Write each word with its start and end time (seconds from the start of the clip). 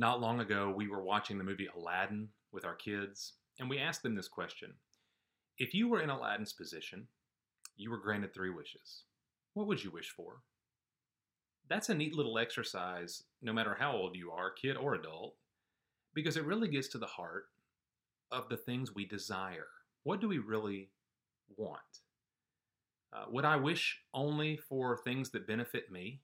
Not 0.00 0.18
long 0.18 0.40
ago, 0.40 0.72
we 0.74 0.88
were 0.88 1.02
watching 1.02 1.36
the 1.36 1.44
movie 1.44 1.68
Aladdin 1.76 2.30
with 2.52 2.64
our 2.64 2.74
kids, 2.74 3.34
and 3.58 3.68
we 3.68 3.76
asked 3.76 4.02
them 4.02 4.14
this 4.14 4.28
question 4.28 4.72
If 5.58 5.74
you 5.74 5.88
were 5.88 6.00
in 6.00 6.08
Aladdin's 6.08 6.54
position, 6.54 7.06
you 7.76 7.90
were 7.90 7.98
granted 7.98 8.32
three 8.32 8.48
wishes, 8.48 9.02
what 9.52 9.66
would 9.66 9.84
you 9.84 9.90
wish 9.90 10.08
for? 10.08 10.40
That's 11.68 11.90
a 11.90 11.94
neat 11.94 12.14
little 12.14 12.38
exercise, 12.38 13.24
no 13.42 13.52
matter 13.52 13.76
how 13.78 13.92
old 13.92 14.16
you 14.16 14.30
are, 14.30 14.50
kid 14.50 14.78
or 14.78 14.94
adult, 14.94 15.34
because 16.14 16.38
it 16.38 16.46
really 16.46 16.68
gets 16.68 16.88
to 16.88 16.98
the 16.98 17.04
heart 17.04 17.48
of 18.32 18.48
the 18.48 18.56
things 18.56 18.94
we 18.94 19.04
desire. 19.04 19.68
What 20.04 20.22
do 20.22 20.28
we 20.28 20.38
really 20.38 20.88
want? 21.58 21.78
Uh, 23.12 23.26
would 23.28 23.44
I 23.44 23.56
wish 23.56 24.00
only 24.14 24.56
for 24.56 24.96
things 24.96 25.28
that 25.32 25.46
benefit 25.46 25.92
me? 25.92 26.22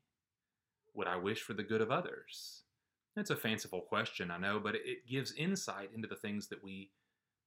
Would 0.95 1.08
I 1.08 1.16
wish 1.16 1.43
for 1.43 1.52
the 1.52 1.62
good 1.62 1.82
of 1.82 1.90
others? 1.90 2.62
That's 3.17 3.30
a 3.30 3.37
fanciful 3.37 3.80
question, 3.80 4.30
I 4.30 4.37
know, 4.37 4.61
but 4.61 4.75
it 4.75 5.09
gives 5.09 5.33
insight 5.33 5.88
into 5.95 6.07
the 6.07 6.16
things 6.16 6.48
that 6.48 6.62
we 6.62 6.91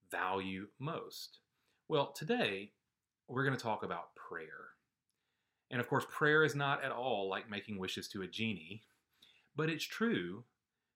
value 0.10 0.68
most. 0.80 1.38
Well, 1.88 2.12
today 2.12 2.72
we're 3.28 3.46
going 3.46 3.56
to 3.56 3.64
talk 3.64 3.84
about 3.84 4.16
prayer. 4.16 4.72
And 5.70 5.80
of 5.80 5.88
course, 5.88 6.06
prayer 6.10 6.44
is 6.44 6.56
not 6.56 6.84
at 6.84 6.92
all 6.92 7.30
like 7.30 7.52
making 7.52 7.78
wishes 7.78 8.08
to 8.10 8.24
a 8.24 8.28
genie, 8.28 8.82
but 9.56 9.70
it's 9.70 9.86
true 9.86 10.44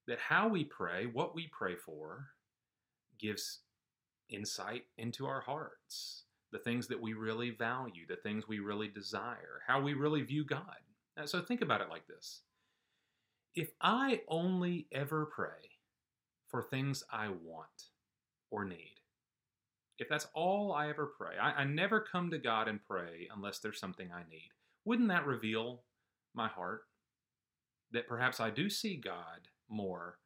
that 0.08 0.18
how 0.18 0.48
we 0.48 0.64
pray, 0.64 1.06
what 1.06 1.36
we 1.36 1.48
pray 1.52 1.76
for, 1.76 2.30
gives 3.20 3.60
insight 4.28 4.86
into 4.98 5.28
our 5.28 5.42
hearts, 5.42 6.24
the 6.52 6.58
things 6.58 6.88
that 6.88 7.00
we 7.00 7.14
really 7.14 7.52
value, 7.52 8.08
the 8.08 8.16
things 8.16 8.48
we 8.48 8.58
really 8.58 8.88
desire, 8.88 9.62
how 9.68 9.80
we 9.80 9.94
really 9.94 10.24
view 10.24 10.44
God. 10.44 10.78
So 11.26 11.42
think 11.42 11.62
about 11.62 11.82
it 11.82 11.90
like 11.90 12.08
this 12.08 12.42
if 13.56 13.72
I 13.82 14.22
only 14.28 14.88
ever 14.92 15.26
pray 15.26 15.70
for 16.48 16.62
things 16.62 17.04
I 17.12 17.30
want 17.30 17.90
or 18.50 18.66
need, 18.66 18.96
if 20.00 20.10
that's 20.10 20.28
all 20.34 20.74
I 20.74 20.90
ever 20.90 21.06
pray, 21.06 21.38
I, 21.40 21.52
I, 21.52 21.64
never 21.66 22.02
come 22.02 22.32
to 22.32 22.40
God 22.40 22.68
and 22.68 22.84
pray 22.84 23.28
unless 23.34 23.60
there's 23.60 23.80
something 23.80 24.10
I 24.12 24.24
need, 24.30 24.50
wouldn't 24.86 25.10
that 25.10 25.28
reveal 25.28 25.84
my 26.34 26.48
heart? 26.48 26.82
That 27.92 28.08
perhaps 28.08 28.40
I 28.40 28.50
do 28.50 28.70
see 28.70 28.96
God 28.96 29.48
more 29.70 30.18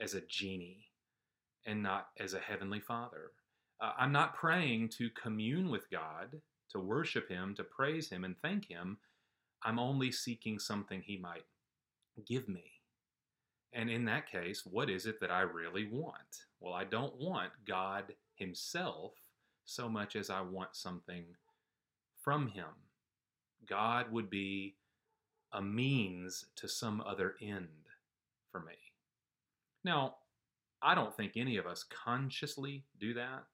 as 0.00 0.14
a 0.14 0.20
genie 0.20 0.86
and 1.66 1.82
not 1.82 2.08
as 2.18 2.32
a 2.32 2.38
heavenly 2.38 2.80
father. 2.80 3.32
Uh, 3.80 3.92
I'm 3.98 4.12
not 4.12 4.36
praying 4.36 4.90
to 4.98 5.10
commune 5.10 5.68
with 5.68 5.90
God, 5.90 6.40
to 6.70 6.78
worship 6.78 7.28
Him, 7.28 7.54
to 7.56 7.64
praise 7.64 8.08
Him, 8.08 8.24
and 8.24 8.36
thank 8.40 8.68
Him. 8.68 8.98
I'm 9.64 9.80
only 9.80 10.12
seeking 10.12 10.60
something 10.60 11.02
He 11.02 11.18
might 11.18 11.44
give 12.26 12.48
me. 12.48 12.64
And 13.72 13.90
in 13.90 14.04
that 14.06 14.30
case, 14.30 14.64
what 14.64 14.88
is 14.88 15.06
it 15.06 15.20
that 15.20 15.30
I 15.30 15.40
really 15.40 15.88
want? 15.90 16.46
Well, 16.60 16.72
I 16.72 16.84
don't 16.84 17.16
want 17.18 17.50
God 17.66 18.14
Himself 18.36 19.12
so 19.64 19.88
much 19.88 20.16
as 20.16 20.30
I 20.30 20.40
want 20.40 20.74
something 20.74 21.24
from 22.22 22.48
Him. 22.48 22.64
God 23.68 24.10
would 24.10 24.30
be 24.30 24.76
a 25.52 25.60
means 25.60 26.46
to 26.56 26.68
some 26.68 27.02
other 27.06 27.34
end 27.42 27.68
for 28.50 28.60
me. 28.60 28.74
Now, 29.84 30.16
I 30.82 30.94
don't 30.94 31.14
think 31.14 31.32
any 31.36 31.56
of 31.56 31.66
us 31.66 31.84
consciously 31.84 32.84
do 32.98 33.14
that, 33.14 33.44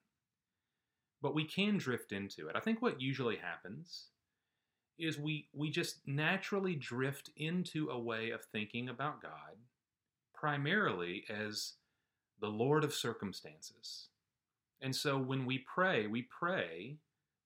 but 1.22 1.34
we 1.34 1.44
can 1.44 1.78
drift 1.78 2.12
into 2.12 2.48
it. 2.48 2.56
I 2.56 2.60
think 2.60 2.82
what 2.82 3.00
usually 3.00 3.36
happens 3.36 4.08
is 4.98 5.18
we 5.18 5.48
we 5.52 5.70
just 5.70 6.06
naturally 6.06 6.74
drift 6.74 7.30
into 7.36 7.88
a 7.90 7.98
way 7.98 8.30
of 8.30 8.44
thinking 8.44 8.88
about 8.88 9.22
God 9.22 9.56
primarily 10.34 11.24
as 11.30 11.74
the 12.40 12.48
Lord 12.48 12.84
of 12.84 12.92
circumstances. 12.92 14.08
And 14.82 14.94
so 14.94 15.16
when 15.18 15.46
we 15.46 15.58
pray, 15.58 16.06
we 16.06 16.22
pray 16.22 16.96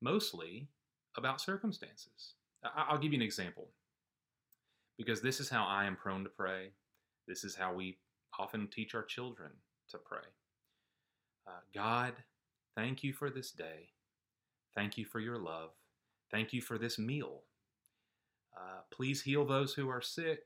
mostly 0.00 0.68
about 1.16 1.40
circumstances. 1.40 2.34
I'll 2.76 2.98
give 2.98 3.12
you 3.12 3.18
an 3.18 3.24
example 3.24 3.68
because 4.96 5.20
this 5.20 5.38
is 5.38 5.48
how 5.48 5.64
I 5.64 5.84
am 5.84 5.94
prone 5.94 6.24
to 6.24 6.30
pray. 6.30 6.70
This 7.28 7.44
is 7.44 7.54
how 7.54 7.72
we 7.72 7.98
often 8.38 8.66
teach 8.66 8.94
our 8.94 9.04
children 9.04 9.50
to 9.90 9.98
pray. 9.98 10.26
Uh, 11.46 11.60
God, 11.74 12.14
thank 12.76 13.04
you 13.04 13.12
for 13.12 13.30
this 13.30 13.52
day. 13.52 13.90
Thank 14.74 14.98
you 14.98 15.04
for 15.04 15.20
your 15.20 15.38
love. 15.38 15.70
Thank 16.30 16.52
you 16.52 16.60
for 16.60 16.78
this 16.78 16.98
meal. 16.98 17.42
Uh, 18.56 18.80
please 18.90 19.22
heal 19.22 19.44
those 19.44 19.74
who 19.74 19.88
are 19.88 20.02
sick. 20.02 20.40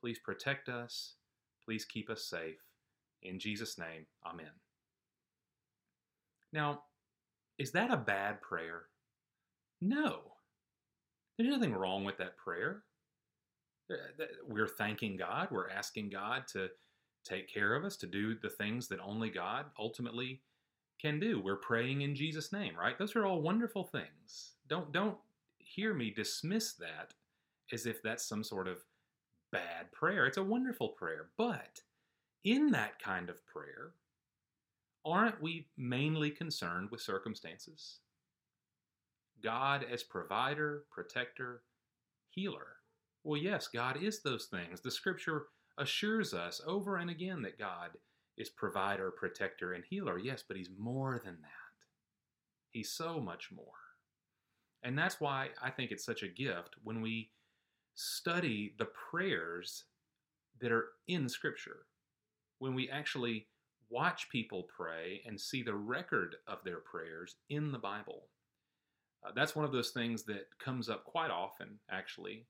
Please 0.00 0.18
protect 0.18 0.68
us. 0.68 1.14
Please 1.64 1.84
keep 1.84 2.10
us 2.10 2.24
safe. 2.24 2.60
In 3.22 3.38
Jesus' 3.38 3.78
name, 3.78 4.06
Amen. 4.26 4.50
Now, 6.52 6.82
is 7.58 7.72
that 7.72 7.90
a 7.90 7.96
bad 7.96 8.42
prayer? 8.42 8.82
No. 9.80 10.20
There's 11.36 11.50
nothing 11.50 11.74
wrong 11.74 12.04
with 12.04 12.18
that 12.18 12.36
prayer. 12.36 12.82
Uh, 13.90 14.24
we're 14.46 14.68
thanking 14.68 15.16
God. 15.16 15.48
We're 15.50 15.70
asking 15.70 16.10
God 16.10 16.44
to 16.52 16.68
take 17.24 17.52
care 17.52 17.74
of 17.74 17.84
us, 17.84 17.96
to 17.98 18.06
do 18.06 18.34
the 18.34 18.50
things 18.50 18.88
that 18.88 19.00
only 19.00 19.30
God 19.30 19.66
ultimately 19.78 20.42
can 21.00 21.20
do. 21.20 21.40
We're 21.40 21.56
praying 21.56 22.02
in 22.02 22.14
Jesus' 22.14 22.52
name, 22.52 22.74
right? 22.78 22.98
Those 22.98 23.16
are 23.16 23.26
all 23.26 23.42
wonderful 23.42 23.84
things. 23.84 24.52
Don't 24.68 24.92
don't 24.92 25.18
hear 25.58 25.94
me 25.94 26.10
dismiss 26.10 26.74
that 26.74 27.14
as 27.72 27.86
if 27.86 28.02
that's 28.02 28.24
some 28.24 28.44
sort 28.44 28.68
of 28.68 28.84
bad 29.52 29.92
prayer. 29.92 30.26
It's 30.26 30.36
a 30.36 30.44
wonderful 30.44 30.88
prayer. 30.88 31.28
But 31.36 31.80
in 32.44 32.70
that 32.72 32.98
kind 33.02 33.30
of 33.30 33.44
prayer, 33.46 33.92
aren't 35.04 35.42
we 35.42 35.68
mainly 35.76 36.30
concerned 36.30 36.90
with 36.90 37.00
circumstances? 37.00 38.00
God 39.42 39.84
as 39.90 40.02
provider, 40.02 40.84
protector, 40.90 41.62
healer. 42.30 42.76
Well, 43.22 43.40
yes, 43.40 43.68
God 43.68 44.02
is 44.02 44.20
those 44.20 44.46
things. 44.46 44.80
The 44.80 44.90
scripture 44.90 45.46
assures 45.78 46.34
us 46.34 46.60
over 46.66 46.96
and 46.96 47.10
again 47.10 47.42
that 47.42 47.58
God 47.58 47.90
is 48.36 48.48
provider, 48.48 49.10
protector, 49.10 49.72
and 49.72 49.84
healer. 49.88 50.18
Yes, 50.18 50.42
but 50.46 50.56
He's 50.56 50.70
more 50.78 51.20
than 51.24 51.38
that. 51.42 51.50
He's 52.70 52.90
so 52.90 53.20
much 53.20 53.50
more. 53.54 53.66
And 54.82 54.98
that's 54.98 55.20
why 55.20 55.48
I 55.62 55.70
think 55.70 55.90
it's 55.90 56.04
such 56.04 56.22
a 56.22 56.28
gift 56.28 56.74
when 56.82 57.00
we 57.00 57.30
study 57.94 58.74
the 58.78 58.88
prayers 59.10 59.84
that 60.60 60.72
are 60.72 60.88
in 61.08 61.28
Scripture, 61.28 61.86
when 62.58 62.74
we 62.74 62.90
actually 62.90 63.46
watch 63.88 64.28
people 64.30 64.66
pray 64.76 65.22
and 65.26 65.40
see 65.40 65.62
the 65.62 65.74
record 65.74 66.36
of 66.46 66.58
their 66.64 66.78
prayers 66.78 67.36
in 67.48 67.72
the 67.72 67.78
Bible. 67.78 68.24
Uh, 69.24 69.30
that's 69.34 69.56
one 69.56 69.64
of 69.64 69.72
those 69.72 69.90
things 69.90 70.24
that 70.24 70.48
comes 70.58 70.88
up 70.88 71.04
quite 71.04 71.30
often, 71.30 71.78
actually, 71.90 72.46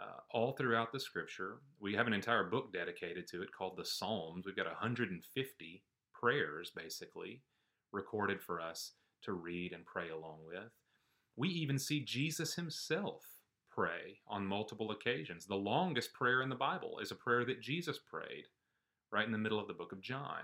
uh, 0.00 0.20
all 0.30 0.52
throughout 0.52 0.92
the 0.92 1.00
Scripture. 1.00 1.58
We 1.80 1.94
have 1.94 2.06
an 2.06 2.12
entire 2.12 2.44
book 2.44 2.72
dedicated 2.72 3.26
to 3.28 3.42
it 3.42 3.52
called 3.52 3.76
the 3.76 3.84
Psalms. 3.84 4.46
We've 4.46 4.56
got 4.56 4.66
150 4.66 5.82
prayers, 6.12 6.72
basically, 6.74 7.42
recorded 7.92 8.40
for 8.42 8.60
us 8.60 8.92
to 9.22 9.32
read 9.32 9.72
and 9.72 9.84
pray 9.84 10.10
along 10.10 10.38
with. 10.46 10.72
We 11.36 11.48
even 11.48 11.78
see 11.78 12.00
Jesus 12.00 12.54
himself 12.54 13.22
pray 13.70 14.18
on 14.28 14.46
multiple 14.46 14.90
occasions. 14.90 15.46
The 15.46 15.54
longest 15.56 16.12
prayer 16.12 16.42
in 16.42 16.48
the 16.48 16.54
Bible 16.54 16.98
is 17.00 17.10
a 17.10 17.16
prayer 17.16 17.44
that 17.44 17.60
Jesus 17.60 17.98
prayed 17.98 18.44
right 19.10 19.26
in 19.26 19.32
the 19.32 19.38
middle 19.38 19.60
of 19.60 19.68
the 19.68 19.74
book 19.74 19.92
of 19.92 20.00
John. 20.00 20.42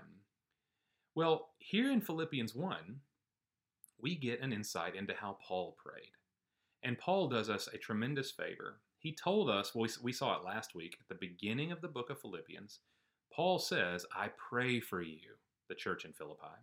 Well, 1.15 1.49
here 1.57 1.91
in 1.91 2.01
Philippians 2.01 2.55
1, 2.55 2.99
we 4.01 4.15
get 4.15 4.41
an 4.41 4.53
insight 4.53 4.95
into 4.95 5.13
how 5.13 5.37
Paul 5.45 5.75
prayed. 5.77 6.11
And 6.83 6.97
Paul 6.97 7.27
does 7.27 7.49
us 7.49 7.67
a 7.67 7.77
tremendous 7.77 8.31
favor. 8.31 8.79
He 9.01 9.15
told 9.15 9.49
us, 9.49 9.73
we 9.75 10.13
saw 10.13 10.37
it 10.37 10.45
last 10.45 10.75
week, 10.75 10.95
at 11.01 11.07
the 11.09 11.27
beginning 11.27 11.71
of 11.71 11.81
the 11.81 11.87
book 11.87 12.11
of 12.11 12.21
Philippians, 12.21 12.81
Paul 13.33 13.57
says, 13.57 14.05
I 14.15 14.29
pray 14.37 14.79
for 14.79 15.01
you, 15.01 15.37
the 15.69 15.75
church 15.75 16.05
in 16.05 16.13
Philippi. 16.13 16.61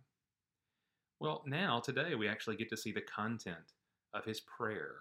Well, 1.19 1.43
now, 1.45 1.81
today, 1.81 2.15
we 2.15 2.29
actually 2.29 2.55
get 2.55 2.69
to 2.69 2.77
see 2.77 2.93
the 2.93 3.01
content 3.01 3.73
of 4.13 4.23
his 4.23 4.39
prayer. 4.39 4.95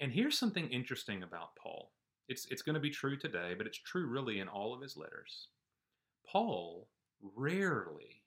And 0.00 0.12
here's 0.12 0.36
something 0.36 0.68
interesting 0.68 1.22
about 1.22 1.56
Paul. 1.56 1.92
It's, 2.28 2.46
it's 2.50 2.62
going 2.62 2.74
to 2.74 2.80
be 2.80 2.90
true 2.90 3.16
today, 3.16 3.54
but 3.56 3.66
it's 3.66 3.78
true 3.78 4.06
really 4.06 4.40
in 4.40 4.46
all 4.46 4.74
of 4.74 4.82
his 4.82 4.98
letters. 4.98 5.48
Paul 6.30 6.88
rarely 7.34 8.22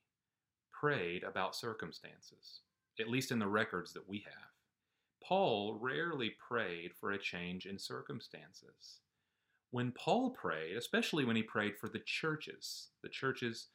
prayed 0.71 1.23
about 1.23 1.55
circumstances, 1.55 2.61
at 2.99 3.09
least 3.09 3.31
in 3.31 3.37
the 3.37 3.47
records 3.47 3.93
that 3.93 4.09
we 4.09 4.25
have. 4.25 4.52
Paul 5.23 5.77
rarely 5.79 6.31
prayed 6.31 6.93
for 6.93 7.11
a 7.11 7.17
change 7.17 7.65
in 7.65 7.79
circumstances. 7.79 8.99
When 9.71 9.91
Paul 9.91 10.31
prayed, 10.31 10.75
especially 10.75 11.25
when 11.25 11.35
he 11.35 11.43
prayed 11.43 11.77
for 11.77 11.87
the 11.87 12.01
churches, 12.05 12.89
the 13.01 13.09
churches 13.09 13.69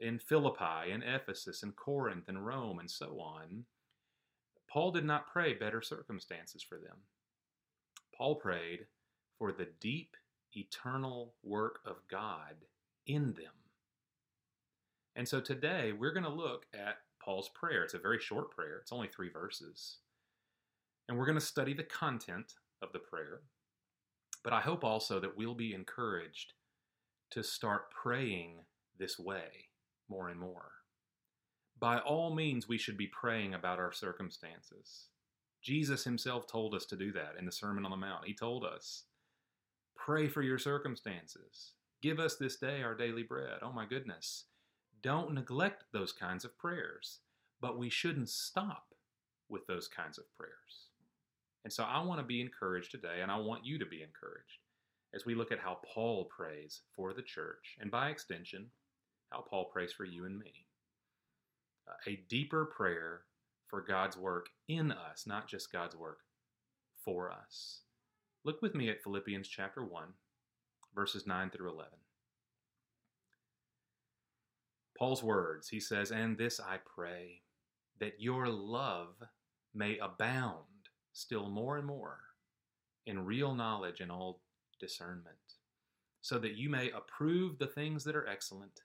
in 0.00 0.18
Philippi 0.18 0.90
and 0.90 1.04
Ephesus 1.04 1.62
and 1.62 1.76
Corinth 1.76 2.28
and 2.28 2.44
Rome 2.44 2.78
and 2.78 2.90
so 2.90 3.20
on, 3.20 3.64
Paul 4.68 4.90
did 4.90 5.04
not 5.04 5.30
pray 5.30 5.54
better 5.54 5.82
circumstances 5.82 6.62
for 6.62 6.78
them. 6.78 6.96
Paul 8.16 8.36
prayed 8.36 8.86
for 9.38 9.52
the 9.52 9.68
deep, 9.80 10.16
eternal 10.56 11.34
work 11.42 11.80
of 11.84 11.96
God 12.10 12.56
in 13.06 13.34
them. 13.34 13.52
And 15.14 15.28
so 15.28 15.40
today 15.40 15.92
we're 15.92 16.12
going 16.12 16.24
to 16.24 16.30
look 16.30 16.66
at 16.74 16.98
Paul's 17.22 17.50
prayer. 17.50 17.84
It's 17.84 17.94
a 17.94 17.98
very 17.98 18.18
short 18.18 18.50
prayer, 18.50 18.78
it's 18.80 18.92
only 18.92 19.08
three 19.08 19.30
verses. 19.30 19.98
And 21.08 21.18
we're 21.18 21.26
going 21.26 21.38
to 21.38 21.44
study 21.44 21.74
the 21.74 21.82
content 21.82 22.54
of 22.82 22.92
the 22.92 22.98
prayer. 22.98 23.40
But 24.42 24.52
I 24.52 24.60
hope 24.60 24.84
also 24.84 25.20
that 25.20 25.36
we'll 25.36 25.54
be 25.54 25.74
encouraged 25.74 26.52
to 27.30 27.42
start 27.42 27.90
praying 27.90 28.58
this 28.98 29.18
way 29.18 29.68
more 30.08 30.28
and 30.28 30.38
more. 30.38 30.72
By 31.78 31.98
all 31.98 32.34
means, 32.34 32.68
we 32.68 32.78
should 32.78 32.96
be 32.96 33.08
praying 33.08 33.54
about 33.54 33.78
our 33.78 33.92
circumstances. 33.92 35.08
Jesus 35.62 36.04
himself 36.04 36.46
told 36.46 36.74
us 36.74 36.84
to 36.86 36.96
do 36.96 37.10
that 37.12 37.34
in 37.38 37.46
the 37.46 37.52
Sermon 37.52 37.84
on 37.84 37.90
the 37.90 37.96
Mount. 37.96 38.26
He 38.26 38.34
told 38.34 38.64
us, 38.64 39.04
Pray 39.96 40.28
for 40.28 40.42
your 40.42 40.58
circumstances. 40.58 41.72
Give 42.02 42.20
us 42.20 42.36
this 42.36 42.56
day 42.56 42.82
our 42.82 42.94
daily 42.94 43.22
bread. 43.22 43.60
Oh 43.62 43.72
my 43.72 43.86
goodness. 43.86 44.44
Don't 45.02 45.32
neglect 45.32 45.84
those 45.92 46.12
kinds 46.12 46.44
of 46.44 46.56
prayers, 46.58 47.20
but 47.60 47.78
we 47.78 47.88
shouldn't 47.88 48.28
stop 48.28 48.94
with 49.48 49.66
those 49.66 49.88
kinds 49.88 50.18
of 50.18 50.24
prayers. 50.36 50.90
And 51.64 51.72
so 51.72 51.84
I 51.84 52.02
want 52.02 52.20
to 52.20 52.26
be 52.26 52.40
encouraged 52.40 52.90
today, 52.90 53.20
and 53.22 53.30
I 53.30 53.38
want 53.38 53.64
you 53.64 53.78
to 53.78 53.86
be 53.86 54.02
encouraged 54.02 54.58
as 55.14 55.24
we 55.24 55.34
look 55.34 55.52
at 55.52 55.60
how 55.60 55.78
Paul 55.94 56.24
prays 56.24 56.82
for 56.94 57.12
the 57.14 57.22
church, 57.22 57.76
and 57.80 57.90
by 57.90 58.10
extension, 58.10 58.66
how 59.30 59.40
Paul 59.48 59.66
prays 59.66 59.92
for 59.92 60.04
you 60.04 60.26
and 60.26 60.38
me. 60.38 60.66
A 62.06 62.20
deeper 62.28 62.66
prayer 62.66 63.22
for 63.68 63.80
God's 63.80 64.16
work 64.16 64.46
in 64.68 64.92
us, 64.92 65.26
not 65.26 65.48
just 65.48 65.72
God's 65.72 65.96
work 65.96 66.20
for 67.04 67.30
us. 67.30 67.80
Look 68.44 68.60
with 68.60 68.74
me 68.74 68.90
at 68.90 69.02
Philippians 69.02 69.48
chapter 69.48 69.84
1, 69.84 70.04
verses 70.94 71.26
9 71.26 71.50
through 71.50 71.70
11. 71.70 71.92
Paul's 74.98 75.22
words, 75.22 75.68
he 75.68 75.80
says, 75.80 76.10
And 76.10 76.36
this 76.36 76.60
I 76.60 76.78
pray, 76.94 77.42
that 78.00 78.20
your 78.20 78.48
love 78.48 79.14
may 79.74 79.98
abound 79.98 80.64
still 81.14 81.48
more 81.48 81.78
and 81.78 81.86
more 81.86 82.18
in 83.06 83.24
real 83.24 83.54
knowledge 83.54 84.00
and 84.00 84.12
all 84.12 84.42
discernment, 84.80 85.36
so 86.20 86.38
that 86.38 86.56
you 86.56 86.68
may 86.68 86.90
approve 86.90 87.58
the 87.58 87.66
things 87.66 88.04
that 88.04 88.16
are 88.16 88.26
excellent, 88.26 88.80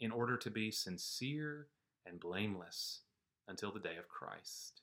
in 0.00 0.12
order 0.12 0.36
to 0.36 0.50
be 0.50 0.70
sincere 0.70 1.66
and 2.06 2.20
blameless 2.20 3.02
until 3.48 3.72
the 3.72 3.80
day 3.80 3.96
of 3.98 4.08
Christ, 4.08 4.82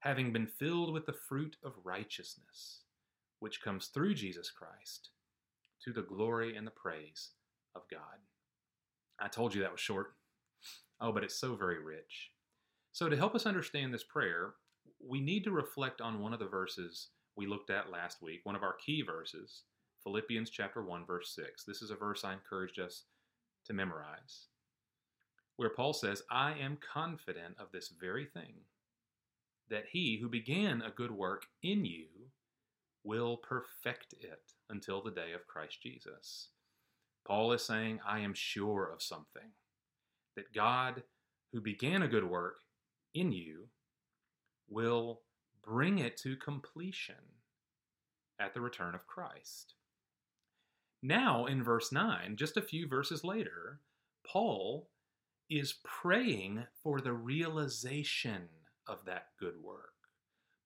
having 0.00 0.32
been 0.32 0.46
filled 0.46 0.92
with 0.92 1.06
the 1.06 1.12
fruit 1.28 1.56
of 1.64 1.72
righteousness, 1.82 2.84
which 3.40 3.62
comes 3.62 3.86
through 3.86 4.14
Jesus 4.14 4.50
Christ, 4.50 5.10
to 5.84 5.92
the 5.92 6.02
glory 6.02 6.56
and 6.56 6.66
the 6.66 6.72
praise 6.72 7.30
of 7.74 7.82
God. 7.90 8.20
I 9.18 9.28
told 9.28 9.54
you 9.54 9.62
that 9.62 9.72
was 9.72 9.80
short. 9.80 10.14
Oh, 11.00 11.12
but 11.12 11.24
it's 11.24 11.38
so 11.38 11.56
very 11.56 11.82
rich. 11.82 12.30
So, 12.92 13.08
to 13.08 13.16
help 13.16 13.34
us 13.34 13.46
understand 13.46 13.92
this 13.92 14.04
prayer, 14.04 14.54
we 15.00 15.20
need 15.20 15.44
to 15.44 15.50
reflect 15.50 16.00
on 16.00 16.20
one 16.20 16.32
of 16.32 16.38
the 16.38 16.46
verses 16.46 17.08
we 17.36 17.46
looked 17.46 17.70
at 17.70 17.90
last 17.90 18.20
week, 18.22 18.40
one 18.44 18.56
of 18.56 18.62
our 18.62 18.74
key 18.74 19.02
verses, 19.02 19.62
Philippians 20.02 20.50
chapter 20.50 20.82
1 20.82 21.06
verse 21.06 21.34
6. 21.34 21.64
This 21.64 21.82
is 21.82 21.90
a 21.90 21.96
verse 21.96 22.24
I 22.24 22.32
encouraged 22.32 22.80
us 22.80 23.04
to 23.64 23.72
memorize, 23.72 24.46
where 25.56 25.70
Paul 25.70 25.92
says, 25.92 26.22
"I 26.30 26.54
am 26.54 26.78
confident 26.78 27.58
of 27.58 27.70
this 27.72 27.88
very 27.88 28.26
thing, 28.26 28.64
that 29.68 29.88
he 29.88 30.18
who 30.18 30.28
began 30.28 30.82
a 30.82 30.90
good 30.90 31.10
work 31.10 31.46
in 31.62 31.84
you 31.84 32.32
will 33.04 33.36
perfect 33.36 34.14
it 34.14 34.54
until 34.68 35.02
the 35.02 35.10
day 35.10 35.32
of 35.32 35.46
Christ 35.46 35.80
Jesus." 35.82 36.50
Paul 37.24 37.52
is 37.52 37.62
saying, 37.62 38.00
I 38.00 38.20
am 38.20 38.32
sure 38.32 38.86
of 38.90 39.02
something, 39.02 39.52
that 40.34 40.52
God, 40.54 41.04
who 41.52 41.60
began 41.60 42.02
a 42.02 42.08
good 42.08 42.24
work 42.24 42.64
in 43.12 43.32
you, 43.32 43.68
will 44.68 45.20
bring 45.62 45.98
it 45.98 46.16
to 46.18 46.36
completion 46.36 47.14
at 48.40 48.54
the 48.54 48.60
return 48.60 48.94
of 48.94 49.06
Christ. 49.06 49.74
Now, 51.02 51.46
in 51.46 51.62
verse 51.62 51.92
9, 51.92 52.36
just 52.36 52.56
a 52.56 52.62
few 52.62 52.88
verses 52.88 53.22
later, 53.22 53.80
Paul 54.26 54.88
is 55.48 55.78
praying 55.84 56.64
for 56.82 57.00
the 57.00 57.12
realization 57.12 58.48
of 58.86 59.04
that 59.06 59.28
good 59.38 59.62
work. 59.62 59.94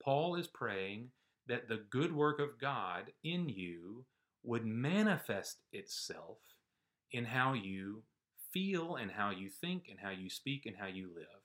Paul 0.03 0.37
is 0.37 0.47
praying 0.47 1.11
that 1.47 1.69
the 1.69 1.85
good 1.91 2.15
work 2.15 2.41
of 2.41 2.59
God 2.61 3.13
in 3.23 3.49
you 3.49 4.05
would 4.43 4.65
manifest 4.65 5.59
itself 5.73 6.39
in 7.13 7.25
how 7.25 7.53
you 7.53 8.03
feel 8.53 8.97
and 8.97 9.11
how 9.11 9.31
you 9.31 9.49
think 9.49 9.87
and 9.89 9.99
how 10.01 10.11
you 10.11 10.29
speak 10.29 10.67
and 10.67 10.77
how 10.77 10.87
you 10.87 11.11
live. 11.15 11.42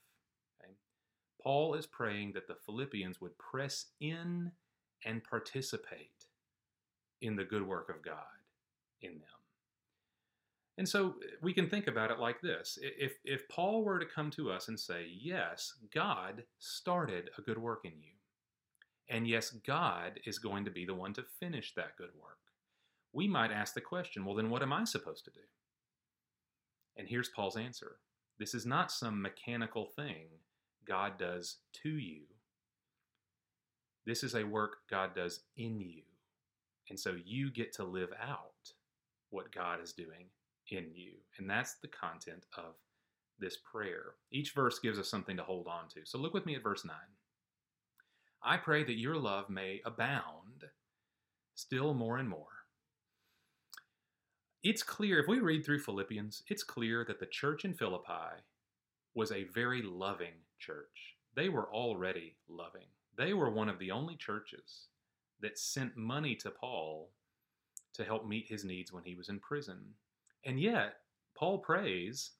Paul 1.47 1.75
is 1.75 1.85
praying 1.85 2.33
that 2.33 2.45
the 2.45 2.57
Philippians 2.65 3.21
would 3.21 3.38
press 3.38 3.85
in 4.01 4.51
and 5.05 5.23
participate 5.23 6.25
in 7.21 7.38
the 7.38 7.45
good 7.45 7.65
work 7.65 7.88
of 7.88 8.03
God 8.03 8.41
in 9.01 9.13
them. 9.13 9.39
And 10.77 10.89
so 10.89 11.15
eh, 11.23 11.35
we 11.41 11.53
can 11.53 11.69
think 11.69 11.88
about 11.88 12.11
it 12.11 12.19
like 12.19 12.41
this. 12.41 12.77
If, 12.81 13.13
if 13.23 13.47
Paul 13.47 13.85
were 13.85 13.97
to 13.97 14.05
come 14.05 14.29
to 14.31 14.51
us 14.51 14.67
and 14.67 14.77
say, 14.77 15.05
Yes, 15.09 15.71
God 15.95 16.44
started 16.59 17.29
a 17.38 17.41
good 17.41 17.57
work 17.57 17.85
in 17.85 17.94
you, 17.94 18.15
and 19.09 19.25
yes, 19.25 19.51
God 19.51 20.19
is 20.25 20.39
going 20.39 20.65
to 20.65 20.71
be 20.71 20.83
the 20.83 20.95
one 20.95 21.13
to 21.13 21.23
finish 21.39 21.73
that 21.75 21.95
good 21.97 22.11
work, 22.21 22.39
we 23.13 23.25
might 23.25 23.53
ask 23.53 23.73
the 23.73 23.79
question, 23.79 24.25
Well, 24.25 24.35
then 24.35 24.49
what 24.49 24.63
am 24.63 24.73
I 24.73 24.83
supposed 24.83 25.23
to 25.23 25.31
do? 25.31 25.47
And 26.97 27.07
here's 27.07 27.29
Paul's 27.29 27.55
answer 27.55 27.99
this 28.38 28.53
is 28.53 28.65
not 28.65 28.91
some 28.91 29.21
mechanical 29.21 29.85
thing 29.95 30.27
God 30.88 31.18
does 31.18 31.57
to 31.84 31.89
you. 31.89 32.22
This 34.06 34.24
is 34.24 34.36
a 34.36 34.44
work 34.45 34.78
God 34.89 35.13
does 35.16 35.42
in 35.57 35.81
you. 35.81 36.04
And 36.89 37.00
so 37.00 37.16
you 37.25 37.51
get 37.51 37.74
to 37.74 37.84
live 37.84 38.13
out 38.22 38.72
what 39.30 39.51
God 39.51 39.81
is 39.84 39.92
doing 39.92 40.30
in 40.72 40.86
you. 40.94 41.12
And 41.38 41.50
that's 41.50 41.75
the 41.81 41.89
content 41.89 42.45
of 42.57 42.75
this 43.39 43.57
prayer. 43.57 44.13
Each 44.31 44.54
verse 44.54 44.80
gives 44.80 44.98
us 44.98 45.10
something 45.10 45.38
to 45.38 45.44
hold 45.44 45.68
on 45.68 45.89
to. 45.89 46.01
So 46.06 46.18
look 46.18 46.34
with 46.34 46.45
me 46.45 46.56
at 46.56 46.63
verse 46.63 46.86
9. 46.86 46.95
I 48.44 48.57
pray 48.57 48.83
that 48.83 48.98
your 48.98 49.18
love 49.18 49.50
may 49.50 49.81
abound 49.86 50.63
still 51.56 51.94
more 51.94 52.18
and 52.18 52.30
more. 52.30 52.45
It's 54.63 54.83
clear, 54.83 55.19
if 55.19 55.28
we 55.28 55.40
read 55.40 55.66
through 55.66 55.80
Philippians, 55.80 56.44
it's 56.48 56.63
clear 56.63 57.06
that 57.06 57.19
the 57.19 57.25
church 57.25 57.66
in 57.66 57.74
Philippi 57.74 58.42
was 59.14 59.31
a 59.31 59.45
very 59.54 59.81
loving 59.81 60.33
church. 60.59 61.16
They 61.35 61.49
were 61.49 61.71
already 61.73 62.35
loving. 62.49 62.87
They 63.18 63.33
were 63.33 63.49
one 63.49 63.69
of 63.69 63.80
the 63.80 63.92
only 63.92 64.16
churches 64.16 64.87
that 65.42 65.57
sent 65.57 65.97
money 65.97 66.35
to 66.35 66.52
Paul 66.52 67.11
to 67.94 68.04
help 68.04 68.28
meet 68.28 68.47
his 68.47 68.64
needs 68.64 68.92
when 68.92 69.04
he 69.04 69.16
was 69.16 69.30
in 69.30 69.40
prison. 69.40 69.80
And 70.45 70.59
yet, 70.59 70.95
Paul 71.35 71.59
prays 71.59 72.31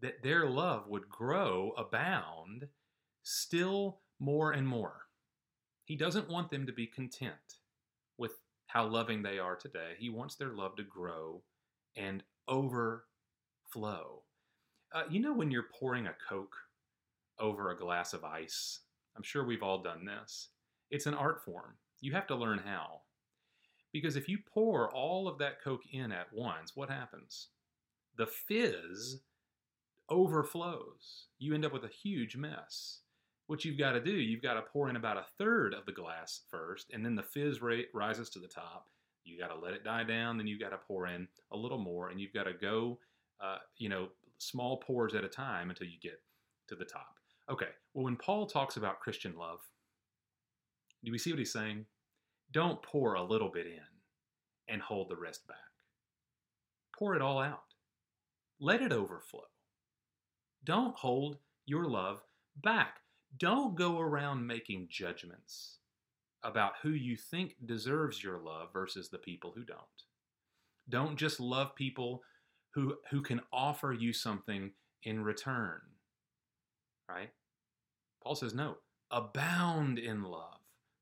that 0.00 0.22
their 0.22 0.48
love 0.48 0.88
would 0.88 1.08
grow, 1.08 1.72
abound, 1.76 2.68
still 3.22 4.00
more 4.18 4.52
and 4.52 4.66
more. 4.66 5.02
He 5.84 5.96
doesn't 5.96 6.28
want 6.30 6.50
them 6.50 6.66
to 6.66 6.72
be 6.72 6.86
content 6.86 7.58
with 8.16 8.32
how 8.66 8.86
loving 8.86 9.22
they 9.22 9.38
are 9.38 9.56
today. 9.56 9.94
He 9.98 10.08
wants 10.08 10.36
their 10.36 10.50
love 10.50 10.76
to 10.76 10.84
grow 10.84 11.42
and 11.96 12.22
overflow. 12.48 14.22
Uh, 14.92 15.02
you 15.10 15.20
know, 15.20 15.34
when 15.34 15.50
you're 15.50 15.68
pouring 15.78 16.06
a 16.06 16.14
Coke 16.28 16.56
over 17.40 17.70
a 17.70 17.76
glass 17.76 18.12
of 18.12 18.24
ice, 18.24 18.80
I'm 19.16 19.22
sure 19.22 19.44
we've 19.44 19.62
all 19.62 19.82
done 19.82 20.04
this. 20.04 20.48
It's 20.90 21.06
an 21.06 21.14
art 21.14 21.44
form. 21.44 21.74
You 22.00 22.12
have 22.12 22.26
to 22.28 22.36
learn 22.36 22.60
how. 22.64 23.02
Because 23.92 24.16
if 24.16 24.28
you 24.28 24.38
pour 24.52 24.90
all 24.90 25.26
of 25.26 25.38
that 25.38 25.62
Coke 25.62 25.84
in 25.92 26.12
at 26.12 26.32
once, 26.32 26.76
what 26.76 26.90
happens? 26.90 27.48
The 28.16 28.26
fizz 28.26 29.20
overflows. 30.08 31.26
You 31.38 31.54
end 31.54 31.64
up 31.64 31.72
with 31.72 31.84
a 31.84 31.88
huge 31.88 32.36
mess. 32.36 33.00
What 33.46 33.64
you've 33.64 33.78
got 33.78 33.92
to 33.92 34.00
do, 34.00 34.12
you've 34.12 34.42
got 34.42 34.54
to 34.54 34.62
pour 34.62 34.88
in 34.88 34.96
about 34.96 35.16
a 35.16 35.26
third 35.38 35.74
of 35.74 35.86
the 35.86 35.92
glass 35.92 36.42
first, 36.50 36.90
and 36.92 37.04
then 37.04 37.16
the 37.16 37.22
fizz 37.22 37.60
rate 37.60 37.88
rises 37.92 38.30
to 38.30 38.38
the 38.38 38.46
top. 38.46 38.88
You 39.24 39.38
got 39.38 39.48
to 39.48 39.58
let 39.58 39.74
it 39.74 39.84
die 39.84 40.04
down, 40.04 40.36
then 40.36 40.46
you've 40.46 40.60
got 40.60 40.70
to 40.70 40.78
pour 40.78 41.06
in 41.06 41.26
a 41.52 41.56
little 41.56 41.78
more, 41.78 42.10
and 42.10 42.20
you've 42.20 42.32
got 42.32 42.44
to 42.44 42.52
go, 42.52 42.98
uh, 43.40 43.58
you 43.76 43.88
know, 43.88 44.08
small 44.38 44.78
pours 44.78 45.14
at 45.14 45.24
a 45.24 45.28
time 45.28 45.70
until 45.70 45.86
you 45.86 45.98
get 46.00 46.20
to 46.68 46.74
the 46.74 46.84
top. 46.84 47.19
Okay, 47.50 47.66
well, 47.94 48.04
when 48.04 48.16
Paul 48.16 48.46
talks 48.46 48.76
about 48.76 49.00
Christian 49.00 49.34
love, 49.36 49.58
do 51.04 51.10
we 51.10 51.18
see 51.18 51.32
what 51.32 51.38
he's 51.38 51.52
saying? 51.52 51.84
Don't 52.52 52.82
pour 52.82 53.14
a 53.14 53.22
little 53.22 53.48
bit 53.48 53.66
in 53.66 54.72
and 54.72 54.80
hold 54.80 55.08
the 55.08 55.16
rest 55.16 55.46
back. 55.48 55.56
Pour 56.96 57.16
it 57.16 57.22
all 57.22 57.40
out. 57.40 57.62
Let 58.60 58.82
it 58.82 58.92
overflow. 58.92 59.44
Don't 60.64 60.94
hold 60.94 61.38
your 61.66 61.86
love 61.86 62.22
back. 62.62 62.98
Don't 63.38 63.74
go 63.74 63.98
around 63.98 64.46
making 64.46 64.88
judgments 64.90 65.78
about 66.42 66.72
who 66.82 66.90
you 66.90 67.16
think 67.16 67.54
deserves 67.64 68.22
your 68.22 68.38
love 68.38 68.68
versus 68.72 69.08
the 69.08 69.18
people 69.18 69.52
who 69.54 69.64
don't. 69.64 69.78
Don't 70.88 71.16
just 71.16 71.40
love 71.40 71.74
people 71.74 72.22
who, 72.74 72.96
who 73.10 73.22
can 73.22 73.40
offer 73.52 73.92
you 73.92 74.12
something 74.12 74.72
in 75.04 75.22
return. 75.22 75.80
Right? 77.08 77.30
Paul 78.22 78.34
says, 78.34 78.54
no, 78.54 78.76
abound 79.10 79.98
in 79.98 80.22
love 80.22 80.60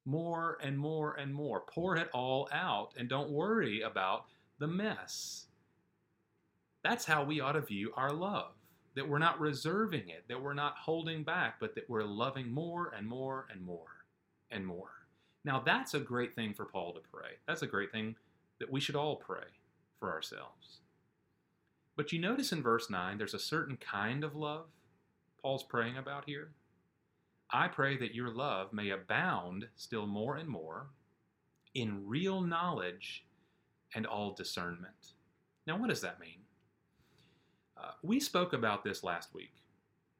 more 0.08 0.56
and 0.62 0.78
more 0.78 1.12
and 1.14 1.34
more. 1.34 1.60
Pour 1.60 1.96
it 1.96 2.08
all 2.14 2.48
out 2.50 2.94
and 2.96 3.08
don't 3.08 3.30
worry 3.30 3.82
about 3.82 4.24
the 4.58 4.66
mess. 4.66 5.46
That's 6.82 7.04
how 7.04 7.24
we 7.24 7.40
ought 7.40 7.52
to 7.52 7.60
view 7.60 7.92
our 7.94 8.12
love. 8.12 8.52
That 8.94 9.08
we're 9.08 9.18
not 9.18 9.38
reserving 9.38 10.08
it, 10.08 10.24
that 10.28 10.42
we're 10.42 10.54
not 10.54 10.76
holding 10.76 11.22
back, 11.22 11.60
but 11.60 11.74
that 11.74 11.88
we're 11.90 12.04
loving 12.04 12.50
more 12.50 12.92
and 12.96 13.06
more 13.06 13.46
and 13.52 13.60
more 13.60 14.06
and 14.50 14.66
more. 14.66 14.90
Now, 15.44 15.60
that's 15.60 15.94
a 15.94 16.00
great 16.00 16.34
thing 16.34 16.54
for 16.54 16.64
Paul 16.64 16.94
to 16.94 17.00
pray. 17.12 17.36
That's 17.46 17.62
a 17.62 17.66
great 17.66 17.92
thing 17.92 18.16
that 18.58 18.72
we 18.72 18.80
should 18.80 18.96
all 18.96 19.16
pray 19.16 19.44
for 20.00 20.10
ourselves. 20.10 20.80
But 21.96 22.12
you 22.12 22.18
notice 22.18 22.50
in 22.50 22.62
verse 22.62 22.88
9, 22.88 23.18
there's 23.18 23.34
a 23.34 23.38
certain 23.38 23.76
kind 23.76 24.24
of 24.24 24.34
love 24.34 24.66
Paul's 25.42 25.62
praying 25.62 25.96
about 25.96 26.24
here. 26.24 26.52
I 27.50 27.68
pray 27.68 27.96
that 27.96 28.14
your 28.14 28.30
love 28.30 28.72
may 28.72 28.90
abound 28.90 29.68
still 29.76 30.06
more 30.06 30.36
and 30.36 30.48
more 30.48 30.88
in 31.74 32.06
real 32.06 32.40
knowledge 32.40 33.24
and 33.94 34.06
all 34.06 34.32
discernment. 34.32 35.14
Now, 35.66 35.78
what 35.78 35.88
does 35.88 36.02
that 36.02 36.20
mean? 36.20 36.40
Uh, 37.76 37.92
we 38.02 38.20
spoke 38.20 38.52
about 38.52 38.84
this 38.84 39.02
last 39.02 39.34
week. 39.34 39.62